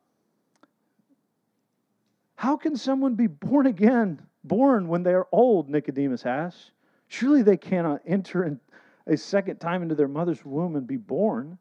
[2.34, 5.70] how can someone be born again, born when they are old?
[5.70, 6.72] Nicodemus asked.
[7.09, 8.61] Surely they cannot enter in
[9.07, 11.57] a second time into their mother's womb and be born.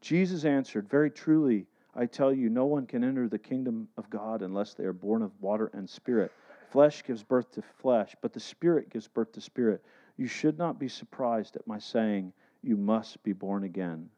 [0.00, 4.42] Jesus answered, Very truly, I tell you, no one can enter the kingdom of God
[4.42, 6.30] unless they are born of water and spirit.
[6.70, 9.84] Flesh gives birth to flesh, but the Spirit gives birth to spirit.
[10.16, 14.08] You should not be surprised at my saying, You must be born again.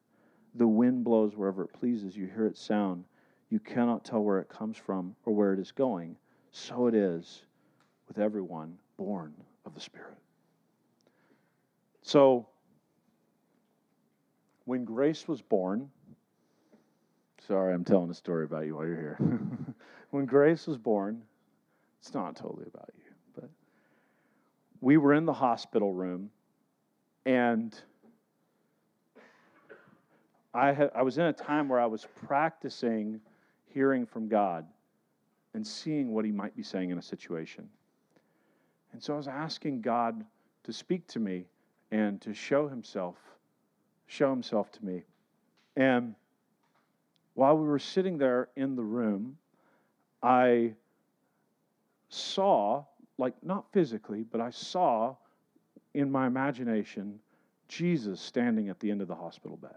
[0.54, 2.16] The wind blows wherever it pleases.
[2.16, 3.04] You hear its sound.
[3.50, 6.16] You cannot tell where it comes from or where it is going.
[6.50, 7.42] So it is
[8.06, 9.34] with everyone born
[9.64, 10.16] of the Spirit.
[12.02, 12.48] So,
[14.64, 15.90] when Grace was born,
[17.46, 19.18] sorry, I'm telling a story about you while you're here.
[20.10, 21.22] when Grace was born,
[22.00, 23.50] it's not totally about you, but
[24.80, 26.30] we were in the hospital room
[27.26, 27.74] and
[30.54, 33.20] I, had, I was in a time where I was practicing
[33.66, 34.66] hearing from God
[35.54, 37.68] and seeing what He might be saying in a situation.
[38.92, 40.24] And so I was asking God
[40.64, 41.46] to speak to me
[41.90, 43.16] and to show Himself,
[44.06, 45.04] show Himself to me.
[45.76, 46.14] And
[47.34, 49.36] while we were sitting there in the room,
[50.22, 50.74] I
[52.08, 52.84] saw,
[53.18, 55.16] like not physically, but I saw
[55.94, 57.20] in my imagination
[57.68, 59.76] Jesus standing at the end of the hospital bed.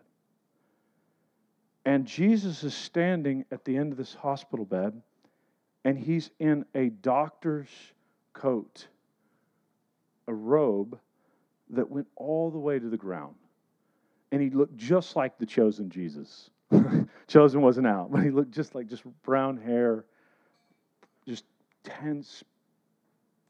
[1.86, 5.02] And Jesus is standing at the end of this hospital bed,
[5.84, 7.70] and he's in a doctor's
[8.34, 8.88] coat,
[10.28, 11.00] a robe
[11.72, 13.36] that went all the way to the ground.
[14.32, 16.50] And he looked just like the chosen Jesus.
[17.28, 20.06] chosen wasn't out, but he looked just like just brown hair,
[21.28, 21.46] just
[21.84, 22.44] tense,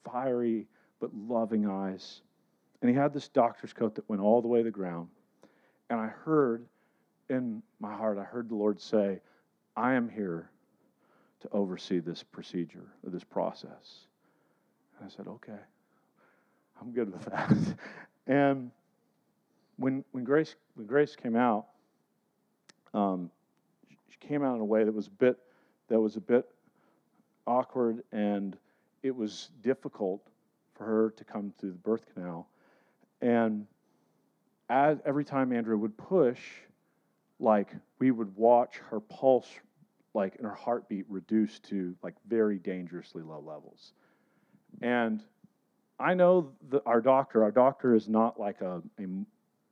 [0.04, 0.68] fiery,
[1.00, 2.22] but loving eyes.
[2.82, 5.10] And he had this doctor's coat that went all the way to the ground.
[5.90, 6.66] And I heard
[7.30, 9.20] in my heart, I heard the Lord say,
[9.76, 10.50] I am here
[11.42, 14.08] to oversee this procedure, this process.
[14.98, 15.60] And I said, okay,
[16.80, 17.54] I'm good with that.
[18.28, 18.72] and
[19.78, 21.68] when, when, Grace, when Grace came out,
[22.94, 23.32] um,
[24.10, 25.38] she came out in a way that was a bit,
[25.88, 26.46] that was a bit
[27.52, 28.58] awkward and
[29.04, 30.22] it was difficult
[30.76, 32.48] for her to come through the birth canal.
[33.22, 33.68] And
[34.70, 36.40] as every time Andrea would push,
[37.40, 39.50] like we would watch her pulse
[40.14, 43.94] like and her heartbeat reduce to like very dangerously low levels.
[44.82, 45.22] And
[46.00, 46.52] i know
[46.88, 49.06] our doctor our doctor is not like a, a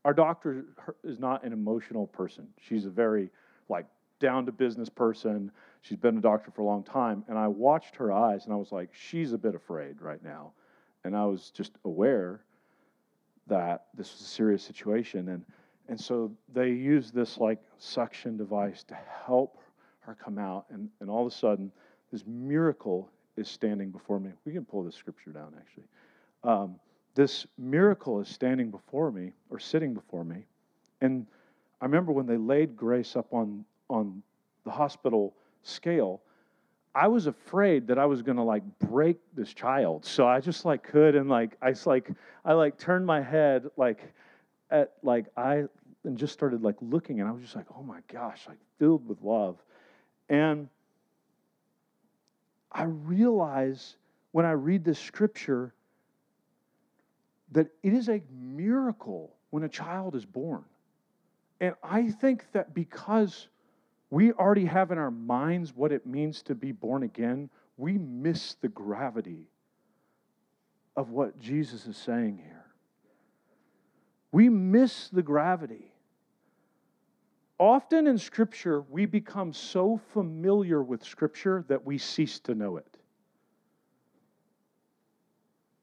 [0.06, 0.66] our doctor
[1.04, 2.48] is not an emotional person.
[2.62, 3.30] She's a very
[3.68, 3.86] like
[4.20, 5.52] down to business person
[5.82, 8.58] she's been a doctor for a long time and i watched her eyes and i
[8.58, 10.52] was like she's a bit afraid right now
[11.04, 12.42] and i was just aware
[13.48, 15.44] that this was a serious situation and
[15.90, 19.58] and so they used this like suction device to help
[20.02, 20.66] her come out.
[20.70, 21.72] And, and all of a sudden,
[22.12, 24.30] this miracle is standing before me.
[24.46, 25.88] We can pull this scripture down, actually.
[26.44, 26.76] Um,
[27.16, 30.46] this miracle is standing before me or sitting before me.
[31.02, 31.26] And
[31.82, 34.22] I remember when they laid Grace up on, on
[34.66, 35.34] the hospital
[35.64, 36.22] scale,
[36.96, 40.06] I was afraid that I was gonna like break this child.
[40.06, 42.12] So I just like could and like I like
[42.44, 44.14] I like turned my head like
[44.72, 45.66] at like I
[46.04, 49.08] and just started like looking, and I was just like, oh my gosh, like filled
[49.08, 49.58] with love.
[50.30, 50.70] And
[52.72, 53.96] I realize
[54.32, 55.74] when I read this scripture
[57.52, 60.64] that it is a miracle when a child is born.
[61.60, 63.48] And I think that because
[64.10, 68.56] we already have in our minds what it means to be born again, we miss
[68.56, 69.48] the gravity
[70.96, 72.66] of what Jesus is saying here.
[74.32, 75.92] We miss the gravity.
[77.60, 82.99] Often in Scripture, we become so familiar with Scripture that we cease to know it.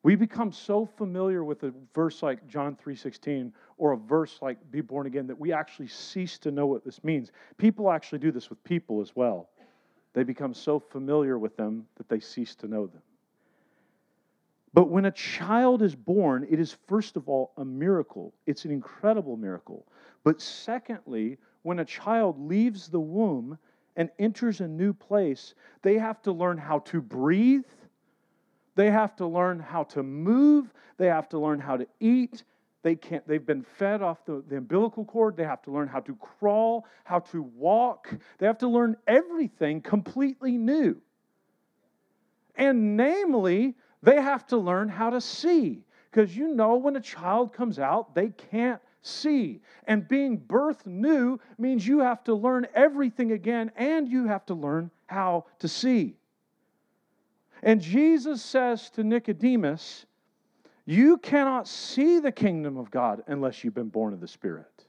[0.06, 4.80] We become so familiar with a verse like John 3:16 or a verse like be
[4.80, 7.32] born again that we actually cease to know what this means.
[7.56, 9.48] People actually do this with people as well.
[10.12, 13.02] They become so familiar with them that they cease to know them.
[14.72, 18.32] But when a child is born, it is first of all a miracle.
[18.46, 19.88] It's an incredible miracle.
[20.22, 23.58] But secondly, when a child leaves the womb
[23.96, 27.64] and enters a new place, they have to learn how to breathe,
[28.76, 32.44] they have to learn how to move, they have to learn how to eat.
[32.82, 35.36] They can't, they've been fed off the, the umbilical cord.
[35.36, 38.14] They have to learn how to crawl, how to walk.
[38.38, 41.00] They have to learn everything completely new.
[42.54, 45.82] And namely, they have to learn how to see.
[46.10, 49.60] Because you know, when a child comes out, they can't see.
[49.86, 54.54] And being birthed new means you have to learn everything again and you have to
[54.54, 56.16] learn how to see.
[57.62, 60.06] And Jesus says to Nicodemus,
[60.84, 64.84] You cannot see the kingdom of God unless you've been born of the Spirit.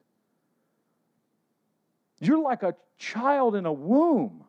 [2.20, 4.44] You're like a child in a womb.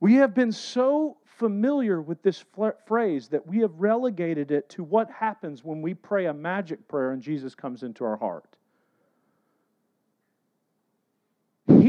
[0.00, 2.44] We have been so familiar with this
[2.86, 7.12] phrase that we have relegated it to what happens when we pray a magic prayer
[7.12, 8.56] and Jesus comes into our heart.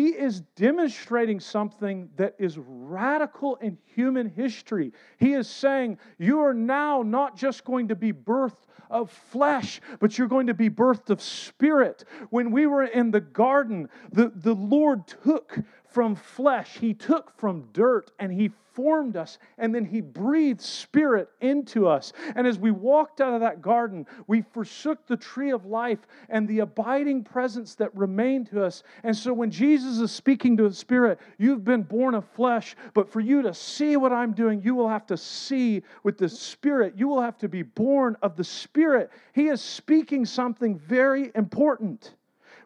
[0.03, 4.91] He is demonstrating something that is radical in human history.
[5.15, 10.17] He is saying, You are now not just going to be birthed of flesh, but
[10.17, 12.03] you're going to be birthed of spirit.
[12.31, 17.69] When we were in the garden, the, the Lord took from flesh, He took from
[17.71, 22.11] dirt, and He formed us, and then He breathed Spirit into us.
[22.35, 25.99] And as we walked out of that garden, we forsook the tree of life
[26.29, 28.83] and the abiding presence that remained to us.
[29.03, 33.09] And so when Jesus is speaking to the Spirit, you've been born of flesh, but
[33.11, 36.93] for you to see what I'm doing, you will have to see with the Spirit.
[36.97, 39.11] You will have to be born of the Spirit.
[39.33, 42.15] He is speaking something very important.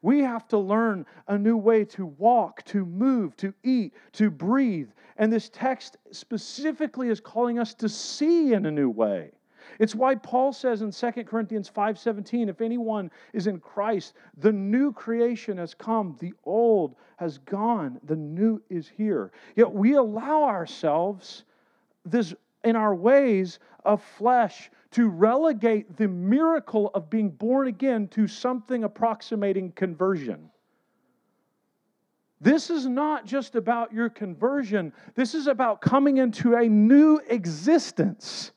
[0.01, 4.89] We have to learn a new way to walk, to move, to eat, to breathe.
[5.17, 9.31] And this text specifically is calling us to see in a new way.
[9.79, 14.91] It's why Paul says in 2 Corinthians 5:17, if anyone is in Christ, the new
[14.91, 19.31] creation has come, the old has gone, the new is here.
[19.55, 21.43] Yet we allow ourselves
[22.05, 28.27] this in our ways of flesh to relegate the miracle of being born again to
[28.27, 30.49] something approximating conversion.
[32.39, 38.51] This is not just about your conversion, this is about coming into a new existence.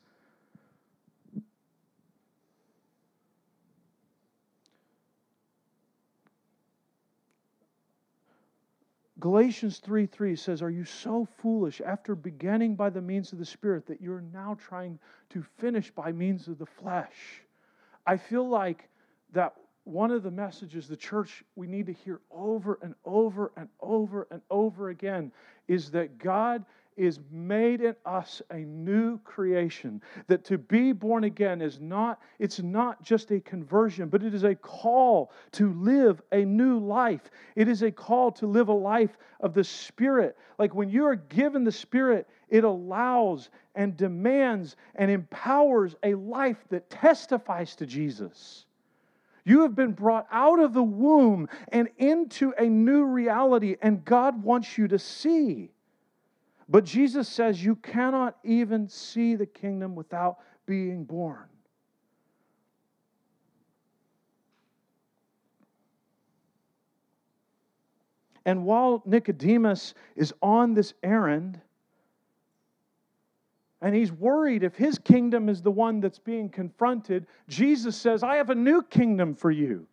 [9.21, 13.45] Galatians 3 3 says, Are you so foolish after beginning by the means of the
[13.45, 14.99] Spirit that you're now trying
[15.29, 17.43] to finish by means of the flesh?
[18.07, 18.89] I feel like
[19.33, 19.55] that
[19.85, 24.27] one of the messages the church we need to hear over and over and over
[24.31, 25.33] and over again
[25.69, 26.65] is that God
[27.01, 32.61] is made in us a new creation that to be born again is not it's
[32.61, 37.31] not just a conversion but it is a call to live a new life.
[37.57, 40.37] It is a call to live a life of the spirit.
[40.59, 46.59] Like when you are given the spirit it allows and demands and empowers a life
[46.69, 48.67] that testifies to Jesus.
[49.45, 54.43] You have been brought out of the womb and into a new reality, and God
[54.43, 55.71] wants you to see.
[56.71, 61.49] But Jesus says you cannot even see the kingdom without being born.
[68.47, 71.61] And while Nicodemus is on this errand,
[73.83, 78.37] and he's worried if his kingdom is the one that's being confronted, Jesus says, I
[78.37, 79.87] have a new kingdom for you.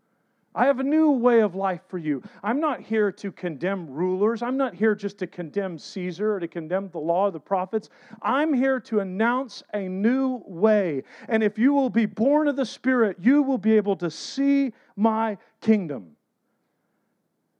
[0.57, 2.23] I have a new way of life for you.
[2.43, 4.41] I'm not here to condemn rulers.
[4.41, 7.89] I'm not here just to condemn Caesar or to condemn the law of the prophets.
[8.23, 11.03] I'm here to announce a new way.
[11.29, 14.73] And if you will be born of the Spirit, you will be able to see
[14.95, 16.15] my kingdom.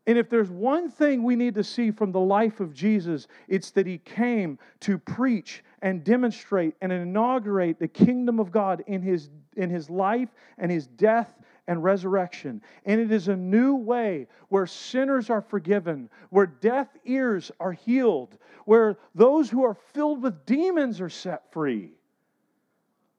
[0.07, 3.69] And if there's one thing we need to see from the life of Jesus, it's
[3.71, 9.29] that he came to preach and demonstrate and inaugurate the kingdom of God in his,
[9.55, 11.35] in his life and his death
[11.67, 12.61] and resurrection.
[12.85, 18.37] And it is a new way where sinners are forgiven, where deaf ears are healed,
[18.65, 21.91] where those who are filled with demons are set free.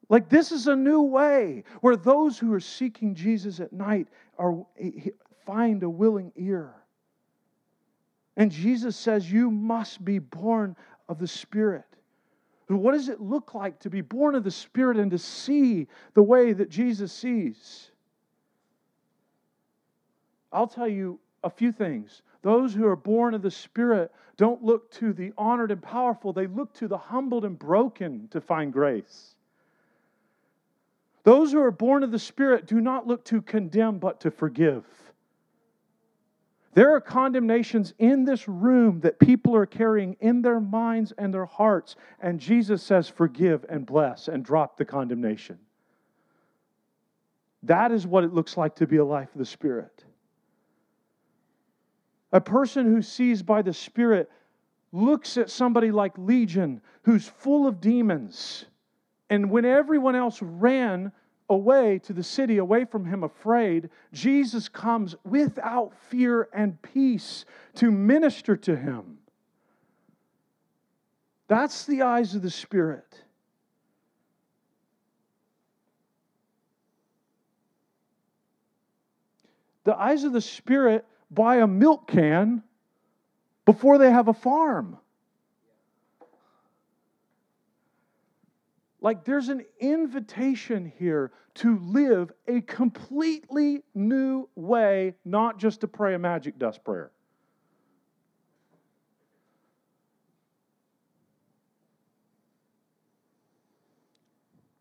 [0.09, 4.65] Like, this is a new way where those who are seeking Jesus at night are,
[5.45, 6.75] find a willing ear.
[8.37, 10.77] And Jesus says, You must be born
[11.09, 11.85] of the Spirit.
[12.69, 16.23] What does it look like to be born of the Spirit and to see the
[16.23, 17.88] way that Jesus sees?
[20.53, 22.23] I'll tell you a few things.
[22.43, 26.47] Those who are born of the Spirit don't look to the honored and powerful, they
[26.47, 29.35] look to the humbled and broken to find grace.
[31.25, 34.85] Those who are born of the Spirit do not look to condemn, but to forgive.
[36.75, 41.45] There are condemnations in this room that people are carrying in their minds and their
[41.45, 45.59] hearts, and Jesus says, Forgive and bless and drop the condemnation.
[47.65, 50.05] That is what it looks like to be a life of the Spirit.
[52.33, 54.31] A person who sees by the Spirit
[54.93, 58.67] looks at somebody like Legion, who's full of demons.
[59.31, 61.13] And when everyone else ran
[61.51, 67.45] away to the city, away from him, afraid, Jesus comes without fear and peace
[67.77, 69.19] to minister to him.
[71.47, 73.25] That's the eyes of the Spirit.
[79.85, 82.63] The eyes of the Spirit buy a milk can
[83.65, 84.99] before they have a farm.
[89.01, 96.15] Like there's an invitation here to live a completely new way, not just to pray
[96.15, 97.11] a magic dust prayer.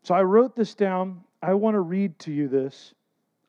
[0.02, 1.22] So I wrote this down.
[1.42, 2.94] I want to read to you this.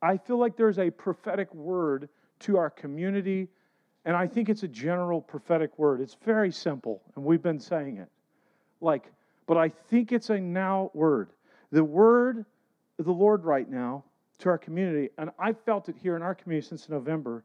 [0.02, 2.10] I feel like there's a prophetic word
[2.40, 3.48] to our community,
[4.06, 6.02] and I think it's a general prophetic word.
[6.02, 8.10] It's very simple, and we've been saying it.
[8.82, 9.12] Like,
[9.46, 11.32] but I think it's a now word.
[11.72, 12.46] The word
[12.98, 14.04] of the Lord right now
[14.40, 17.44] to our community, and I felt it here in our community since November,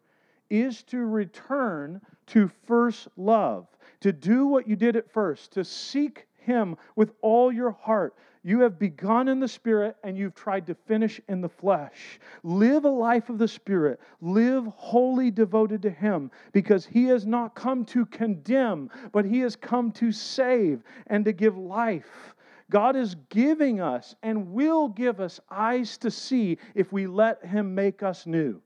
[0.48, 3.66] is to return to first love,
[4.00, 8.14] to do what you did at first, to seek Him with all your heart,
[8.46, 12.20] you have begun in the Spirit and you've tried to finish in the flesh.
[12.42, 13.98] Live a life of the Spirit.
[14.20, 19.56] Live wholly devoted to Him because He has not come to condemn, but He has
[19.56, 22.34] come to save and to give life.
[22.70, 27.74] God is giving us and will give us eyes to see if we let Him
[27.74, 28.60] make us new.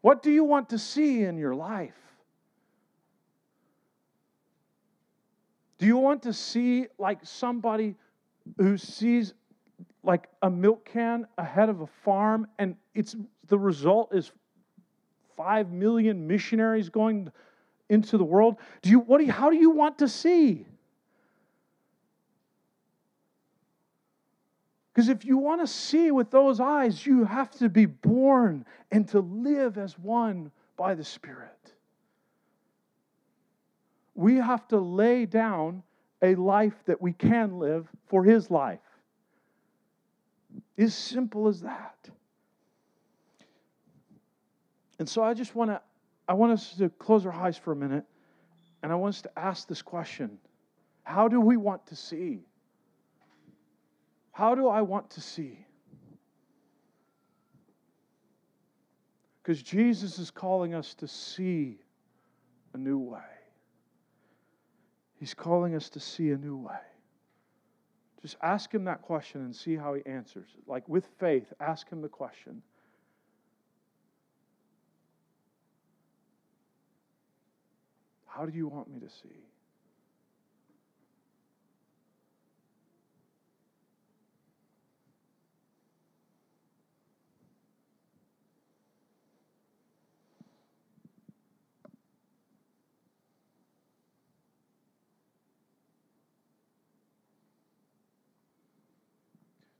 [0.00, 2.03] What do you want to see in your life?
[5.78, 7.96] Do you want to see like somebody
[8.58, 9.34] who sees
[10.02, 13.16] like a milk can ahead of a farm and it's
[13.48, 14.30] the result is
[15.36, 17.30] 5 million missionaries going
[17.88, 18.56] into the world?
[18.82, 20.66] Do you what do you, how do you want to see?
[24.92, 29.08] Because if you want to see with those eyes, you have to be born and
[29.08, 31.73] to live as one by the Spirit
[34.14, 35.82] we have to lay down
[36.22, 38.78] a life that we can live for His life.
[40.78, 42.10] As simple as that.
[44.98, 45.80] And so I just want to,
[46.28, 48.04] I want us to close our eyes for a minute,
[48.82, 50.38] and I want us to ask this question
[51.02, 52.46] How do we want to see?
[54.32, 55.64] How do I want to see?
[59.42, 61.78] Because Jesus is calling us to see
[62.72, 63.20] a new way.
[65.24, 66.84] He's calling us to see a new way.
[68.20, 70.50] Just ask him that question and see how he answers.
[70.66, 72.60] Like with faith, ask him the question.
[78.26, 79.46] How do you want me to see?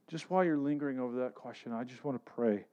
[0.09, 2.65] Just while you're lingering over that question, I just want to pray.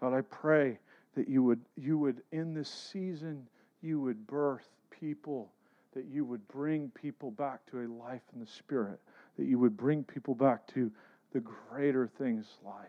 [0.00, 0.78] God, I pray
[1.14, 3.46] that you would, you would, in this season,
[3.82, 5.50] you would birth people,
[5.94, 9.00] that you would bring people back to a life in the Spirit,
[9.38, 10.90] that you would bring people back to
[11.32, 12.86] the greater things life,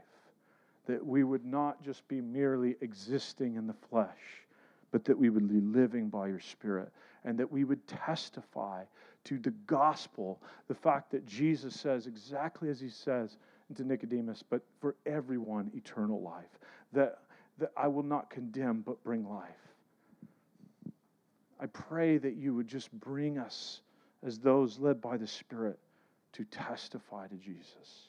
[0.85, 4.45] that we would not just be merely existing in the flesh,
[4.91, 6.91] but that we would be living by your Spirit,
[7.25, 8.83] and that we would testify
[9.25, 13.37] to the gospel, the fact that Jesus says exactly as he says,
[13.75, 16.45] to Nicodemus, but for everyone, eternal life.
[16.93, 17.19] That,
[17.57, 19.49] that I will not condemn, but bring life.
[21.59, 23.81] I pray that you would just bring us
[24.25, 25.79] as those led by the Spirit
[26.33, 28.06] to testify to Jesus.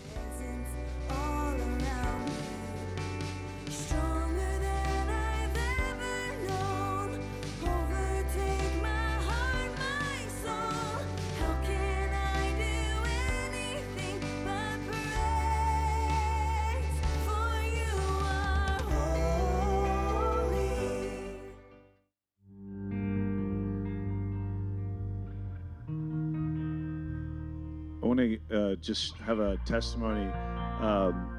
[28.85, 30.31] Just have a testimony
[30.79, 31.31] um,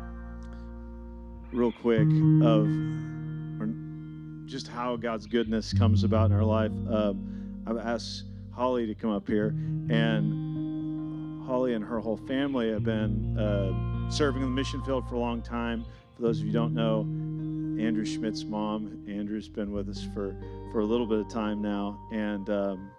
[1.52, 2.08] real quick
[2.42, 2.66] of
[4.46, 6.70] just how God's goodness comes about in our life.
[6.90, 9.48] Um, I've asked Holly to come up here,
[9.90, 15.14] and Holly and her whole family have been uh, serving in the mission field for
[15.14, 15.84] a long time.
[16.16, 17.00] For those of you don't know,
[17.80, 20.34] Andrew Schmidt's mom, Andrew's been with us for,
[20.72, 22.90] for a little bit of time now, and um,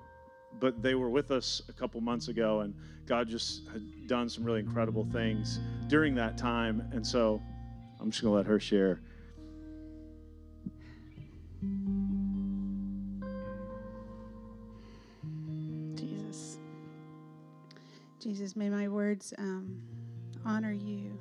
[0.59, 2.73] but they were with us a couple months ago, and
[3.05, 6.87] God just had done some really incredible things during that time.
[6.91, 7.41] And so
[7.99, 9.01] I'm just going to let her share.
[15.95, 16.57] Jesus.
[18.19, 19.81] Jesus, may my words um,
[20.45, 21.17] honor you.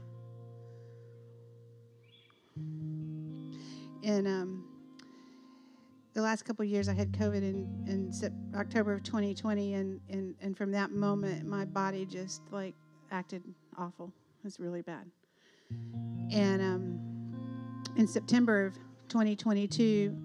[4.02, 4.65] And um,
[6.16, 8.10] the last couple years, I had COVID in, in
[8.56, 12.74] October of 2020, and, and, and from that moment, my body just like
[13.10, 13.42] acted
[13.76, 14.06] awful.
[14.38, 15.04] It was really bad.
[16.32, 20.16] And um, in September of 2022,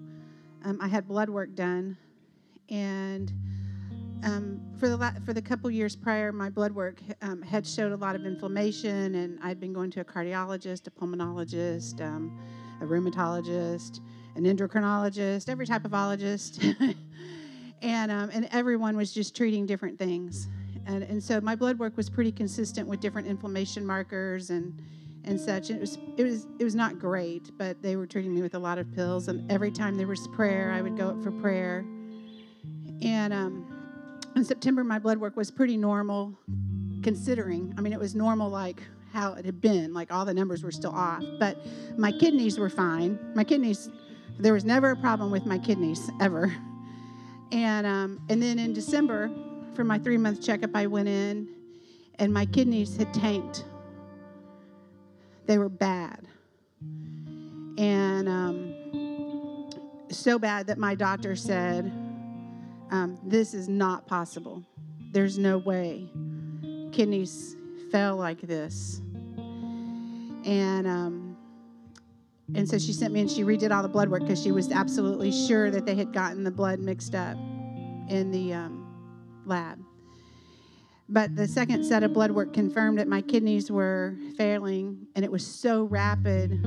[0.64, 1.98] um, I had blood work done,
[2.70, 3.30] and
[4.24, 7.92] um, for the la- for the couple years prior, my blood work um, had showed
[7.92, 12.40] a lot of inflammation, and I'd been going to a cardiologist, a pulmonologist, um,
[12.80, 14.00] a rheumatologist,
[14.36, 16.62] an endocrinologist, every type of ologist,
[17.82, 20.48] and um, and everyone was just treating different things,
[20.86, 24.80] and and so my blood work was pretty consistent with different inflammation markers and
[25.24, 25.70] and such.
[25.70, 28.58] It was it was it was not great, but they were treating me with a
[28.58, 31.84] lot of pills, and every time there was prayer, I would go up for prayer,
[33.02, 33.72] and um
[34.34, 36.38] in September, my blood work was pretty normal,
[37.02, 37.74] considering.
[37.76, 40.70] I mean, it was normal like how it had been, like all the numbers were
[40.70, 41.22] still off.
[41.38, 41.58] But
[41.98, 43.18] my kidneys were fine.
[43.34, 43.90] My kidneys,
[44.38, 46.54] there was never a problem with my kidneys ever.
[47.50, 49.30] And um, and then in December,
[49.74, 51.48] for my three month checkup, I went in,
[52.18, 53.64] and my kidneys had tanked.
[55.46, 56.26] They were bad,
[57.76, 59.68] and um,
[60.10, 61.92] so bad that my doctor said
[62.90, 64.62] um, this is not possible.
[65.12, 66.08] There's no way
[66.92, 67.56] kidneys
[67.90, 69.00] fell like this.
[70.44, 71.31] And um,
[72.54, 74.70] and so she sent me and she redid all the blood work because she was
[74.70, 77.36] absolutely sure that they had gotten the blood mixed up
[78.08, 79.78] in the um, lab.
[81.08, 85.30] But the second set of blood work confirmed that my kidneys were failing, and it
[85.30, 86.60] was so rapid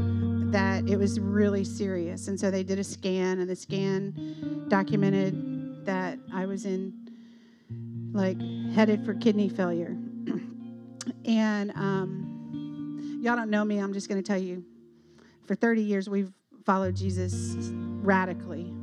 [0.52, 2.28] that it was really serious.
[2.28, 6.94] And so they did a scan, and the scan documented that I was in,
[8.14, 8.40] like,
[8.74, 9.98] headed for kidney failure.
[11.26, 14.64] and um, y'all don't know me, I'm just going to tell you.
[15.46, 16.32] For 30 years, we've
[16.66, 17.56] followed Jesus
[18.02, 18.74] radically.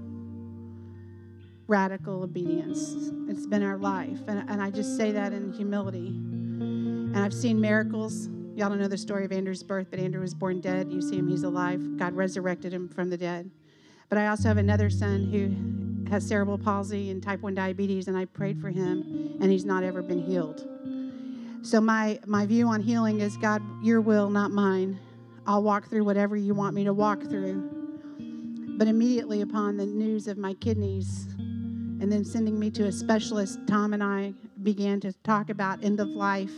[1.66, 2.94] Radical obedience.
[3.28, 4.18] It's been our life.
[4.28, 6.08] And, and I just say that in humility.
[6.08, 8.28] And I've seen miracles.
[8.54, 10.92] Y'all don't know the story of Andrew's birth, but Andrew was born dead.
[10.92, 11.98] You see him, he's alive.
[11.98, 13.50] God resurrected him from the dead.
[14.08, 18.16] But I also have another son who has cerebral palsy and type 1 diabetes, and
[18.16, 20.68] I prayed for him, and he's not ever been healed.
[21.62, 24.98] So, my, my view on healing is God, your will, not mine.
[25.46, 27.68] I'll walk through whatever you want me to walk through.
[28.78, 33.58] But immediately upon the news of my kidneys, and then sending me to a specialist,
[33.66, 36.52] Tom and I began to talk about end of life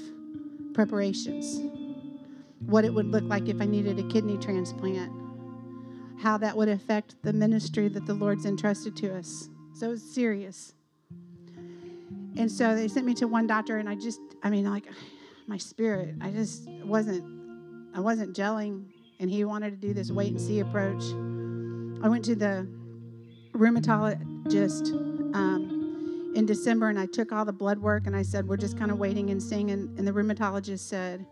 [0.72, 1.60] preparations.
[2.60, 5.12] What it would look like if I needed a kidney transplant
[6.24, 9.50] how that would affect the ministry that the Lord's entrusted to us.
[9.74, 10.74] So it's serious.
[12.36, 14.86] And so they sent me to one doctor, and I just, I mean, like
[15.46, 17.24] my spirit, I just wasn't,
[17.94, 18.86] I wasn't gelling,
[19.20, 21.02] and he wanted to do this wait and see approach.
[22.02, 22.66] I went to the
[23.52, 24.90] rheumatologist
[25.34, 28.76] um, in December, and I took all the blood work, and I said, we're just
[28.76, 31.24] kind of waiting and seeing, and, and the rheumatologist said,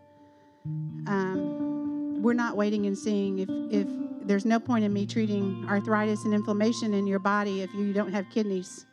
[1.06, 3.88] um, we're not waiting and seeing if, if
[4.24, 8.12] there's no point in me treating arthritis and inflammation in your body if you don't
[8.12, 8.86] have kidneys.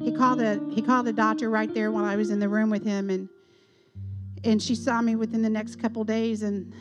[0.00, 2.68] He called a he called a doctor right there while I was in the room
[2.68, 3.28] with him and
[4.44, 6.72] and she saw me within the next couple days and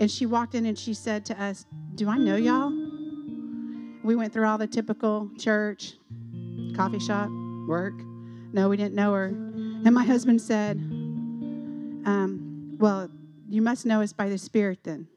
[0.00, 2.72] and she walked in and she said to us, "Do I know y'all?"
[4.02, 5.94] We went through all the typical church,
[6.74, 7.30] coffee shop,
[7.68, 7.94] work.
[8.52, 9.26] No, we didn't know her.
[9.26, 10.76] And my husband said,
[12.04, 13.10] um, "Well,
[13.48, 15.08] you must know us by the Spirit then."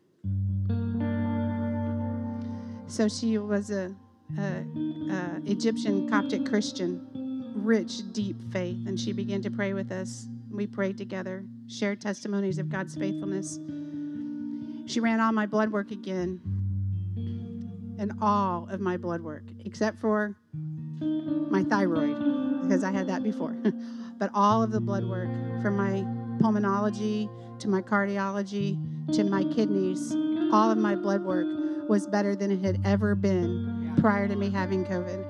[2.87, 3.93] So she was a,
[4.37, 4.63] a,
[5.11, 10.27] a Egyptian Coptic Christian, rich, deep faith, and she began to pray with us.
[10.51, 13.59] We prayed together, shared testimonies of God's faithfulness.
[14.85, 16.41] She ran all my blood work again,
[17.97, 20.35] and all of my blood work, except for
[20.99, 23.55] my thyroid, because I had that before.
[24.17, 25.29] but all of the blood work
[25.61, 26.03] from my
[26.39, 27.29] pulmonology
[27.59, 28.77] to my cardiology
[29.13, 30.13] to my kidneys,
[30.51, 31.47] all of my blood work
[31.87, 35.25] was better than it had ever been prior to me having COVID.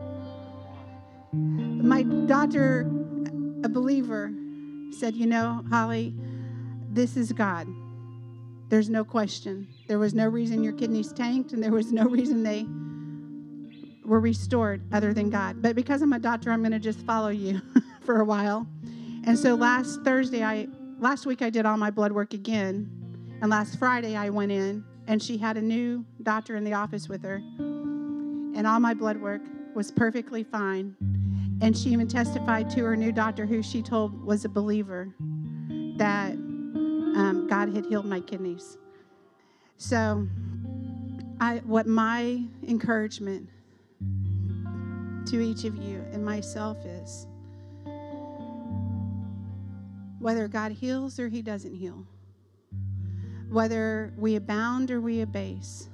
[1.83, 2.81] My doctor,
[3.63, 4.33] a believer,
[4.91, 6.15] said, You know, Holly,
[6.89, 7.67] this is God.
[8.69, 9.67] There's no question.
[9.87, 12.65] There was no reason your kidneys tanked, and there was no reason they
[14.03, 15.61] were restored other than God.
[15.61, 17.61] But because I'm a doctor, I'm going to just follow you
[18.01, 18.67] for a while.
[19.25, 20.67] And so last Thursday, I
[20.99, 22.89] last week I did all my blood work again,
[23.41, 27.07] and last Friday I went in and she had a new doctor in the office
[27.07, 27.35] with her.
[27.35, 29.41] And all my blood work
[29.75, 30.95] was perfectly fine.
[31.61, 35.13] And she even testified to her new doctor, who she told was a believer,
[35.97, 36.35] that
[37.15, 38.77] um, God had healed my kidneys.
[39.77, 40.27] So,
[41.39, 43.49] I what my encouragement
[45.27, 47.27] to each of you and myself is
[50.19, 52.05] whether God heals or He doesn't heal,
[53.49, 55.89] whether we abound or we abase,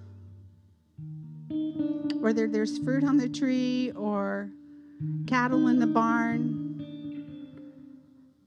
[2.20, 4.50] whether there's fruit on the tree or
[5.28, 6.68] cattle in the barn,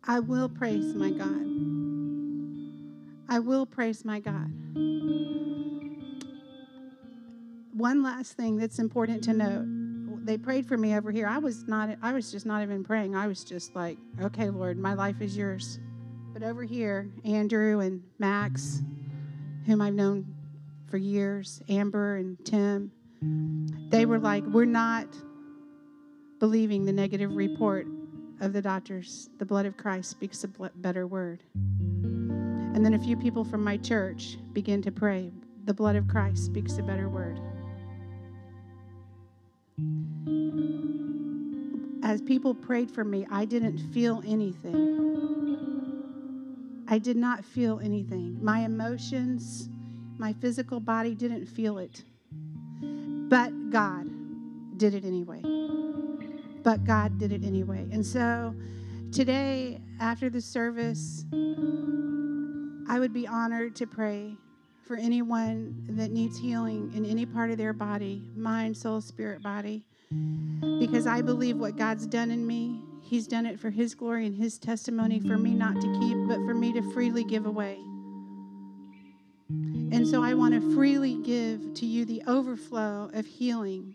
[0.04, 1.53] I will praise my God.
[3.28, 4.52] I will praise my God.
[7.72, 10.24] One last thing that's important to note.
[10.24, 11.26] They prayed for me over here.
[11.26, 13.14] I was not I was just not even praying.
[13.14, 15.78] I was just like, "Okay, Lord, my life is yours."
[16.32, 18.82] But over here, Andrew and Max,
[19.66, 20.26] whom I've known
[20.86, 22.90] for years, Amber and Tim,
[23.90, 25.08] they were like, "We're not
[26.38, 27.86] believing the negative report
[28.40, 29.28] of the doctors.
[29.38, 31.42] The blood of Christ speaks a better word."
[32.74, 35.32] And then a few people from my church begin to pray,
[35.64, 37.40] "The blood of Christ speaks a better word."
[42.02, 44.74] As people prayed for me, I didn't feel anything.
[46.86, 48.44] I did not feel anything.
[48.44, 49.70] My emotions,
[50.18, 52.04] my physical body didn't feel it.
[53.28, 54.10] But God
[54.76, 55.42] did it anyway.
[56.62, 57.88] But God did it anyway.
[57.90, 58.54] And so
[59.12, 61.24] today, after the service,
[62.88, 64.36] I would be honored to pray
[64.86, 69.84] for anyone that needs healing in any part of their body mind, soul, spirit, body.
[70.78, 74.36] Because I believe what God's done in me, He's done it for His glory and
[74.36, 77.78] His testimony for me not to keep, but for me to freely give away.
[79.48, 83.94] And so I want to freely give to you the overflow of healing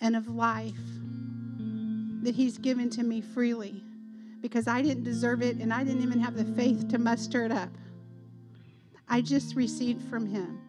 [0.00, 0.74] and of life
[2.22, 3.82] that He's given to me freely
[4.40, 7.52] because I didn't deserve it and I didn't even have the faith to muster it
[7.52, 7.70] up.
[9.10, 10.60] I just received from Him.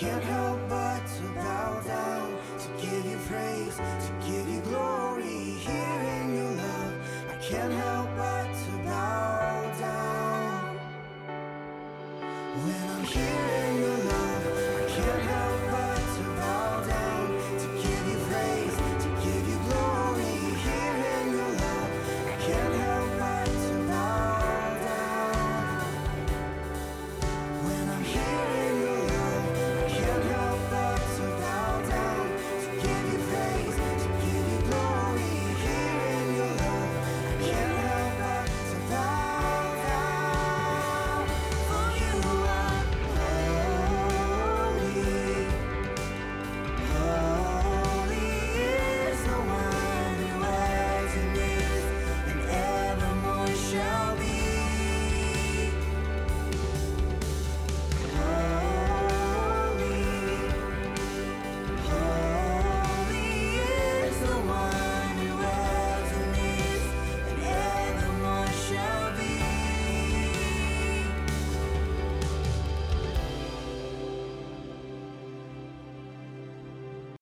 [0.00, 3.76] can't help but to bow down, to give you praise,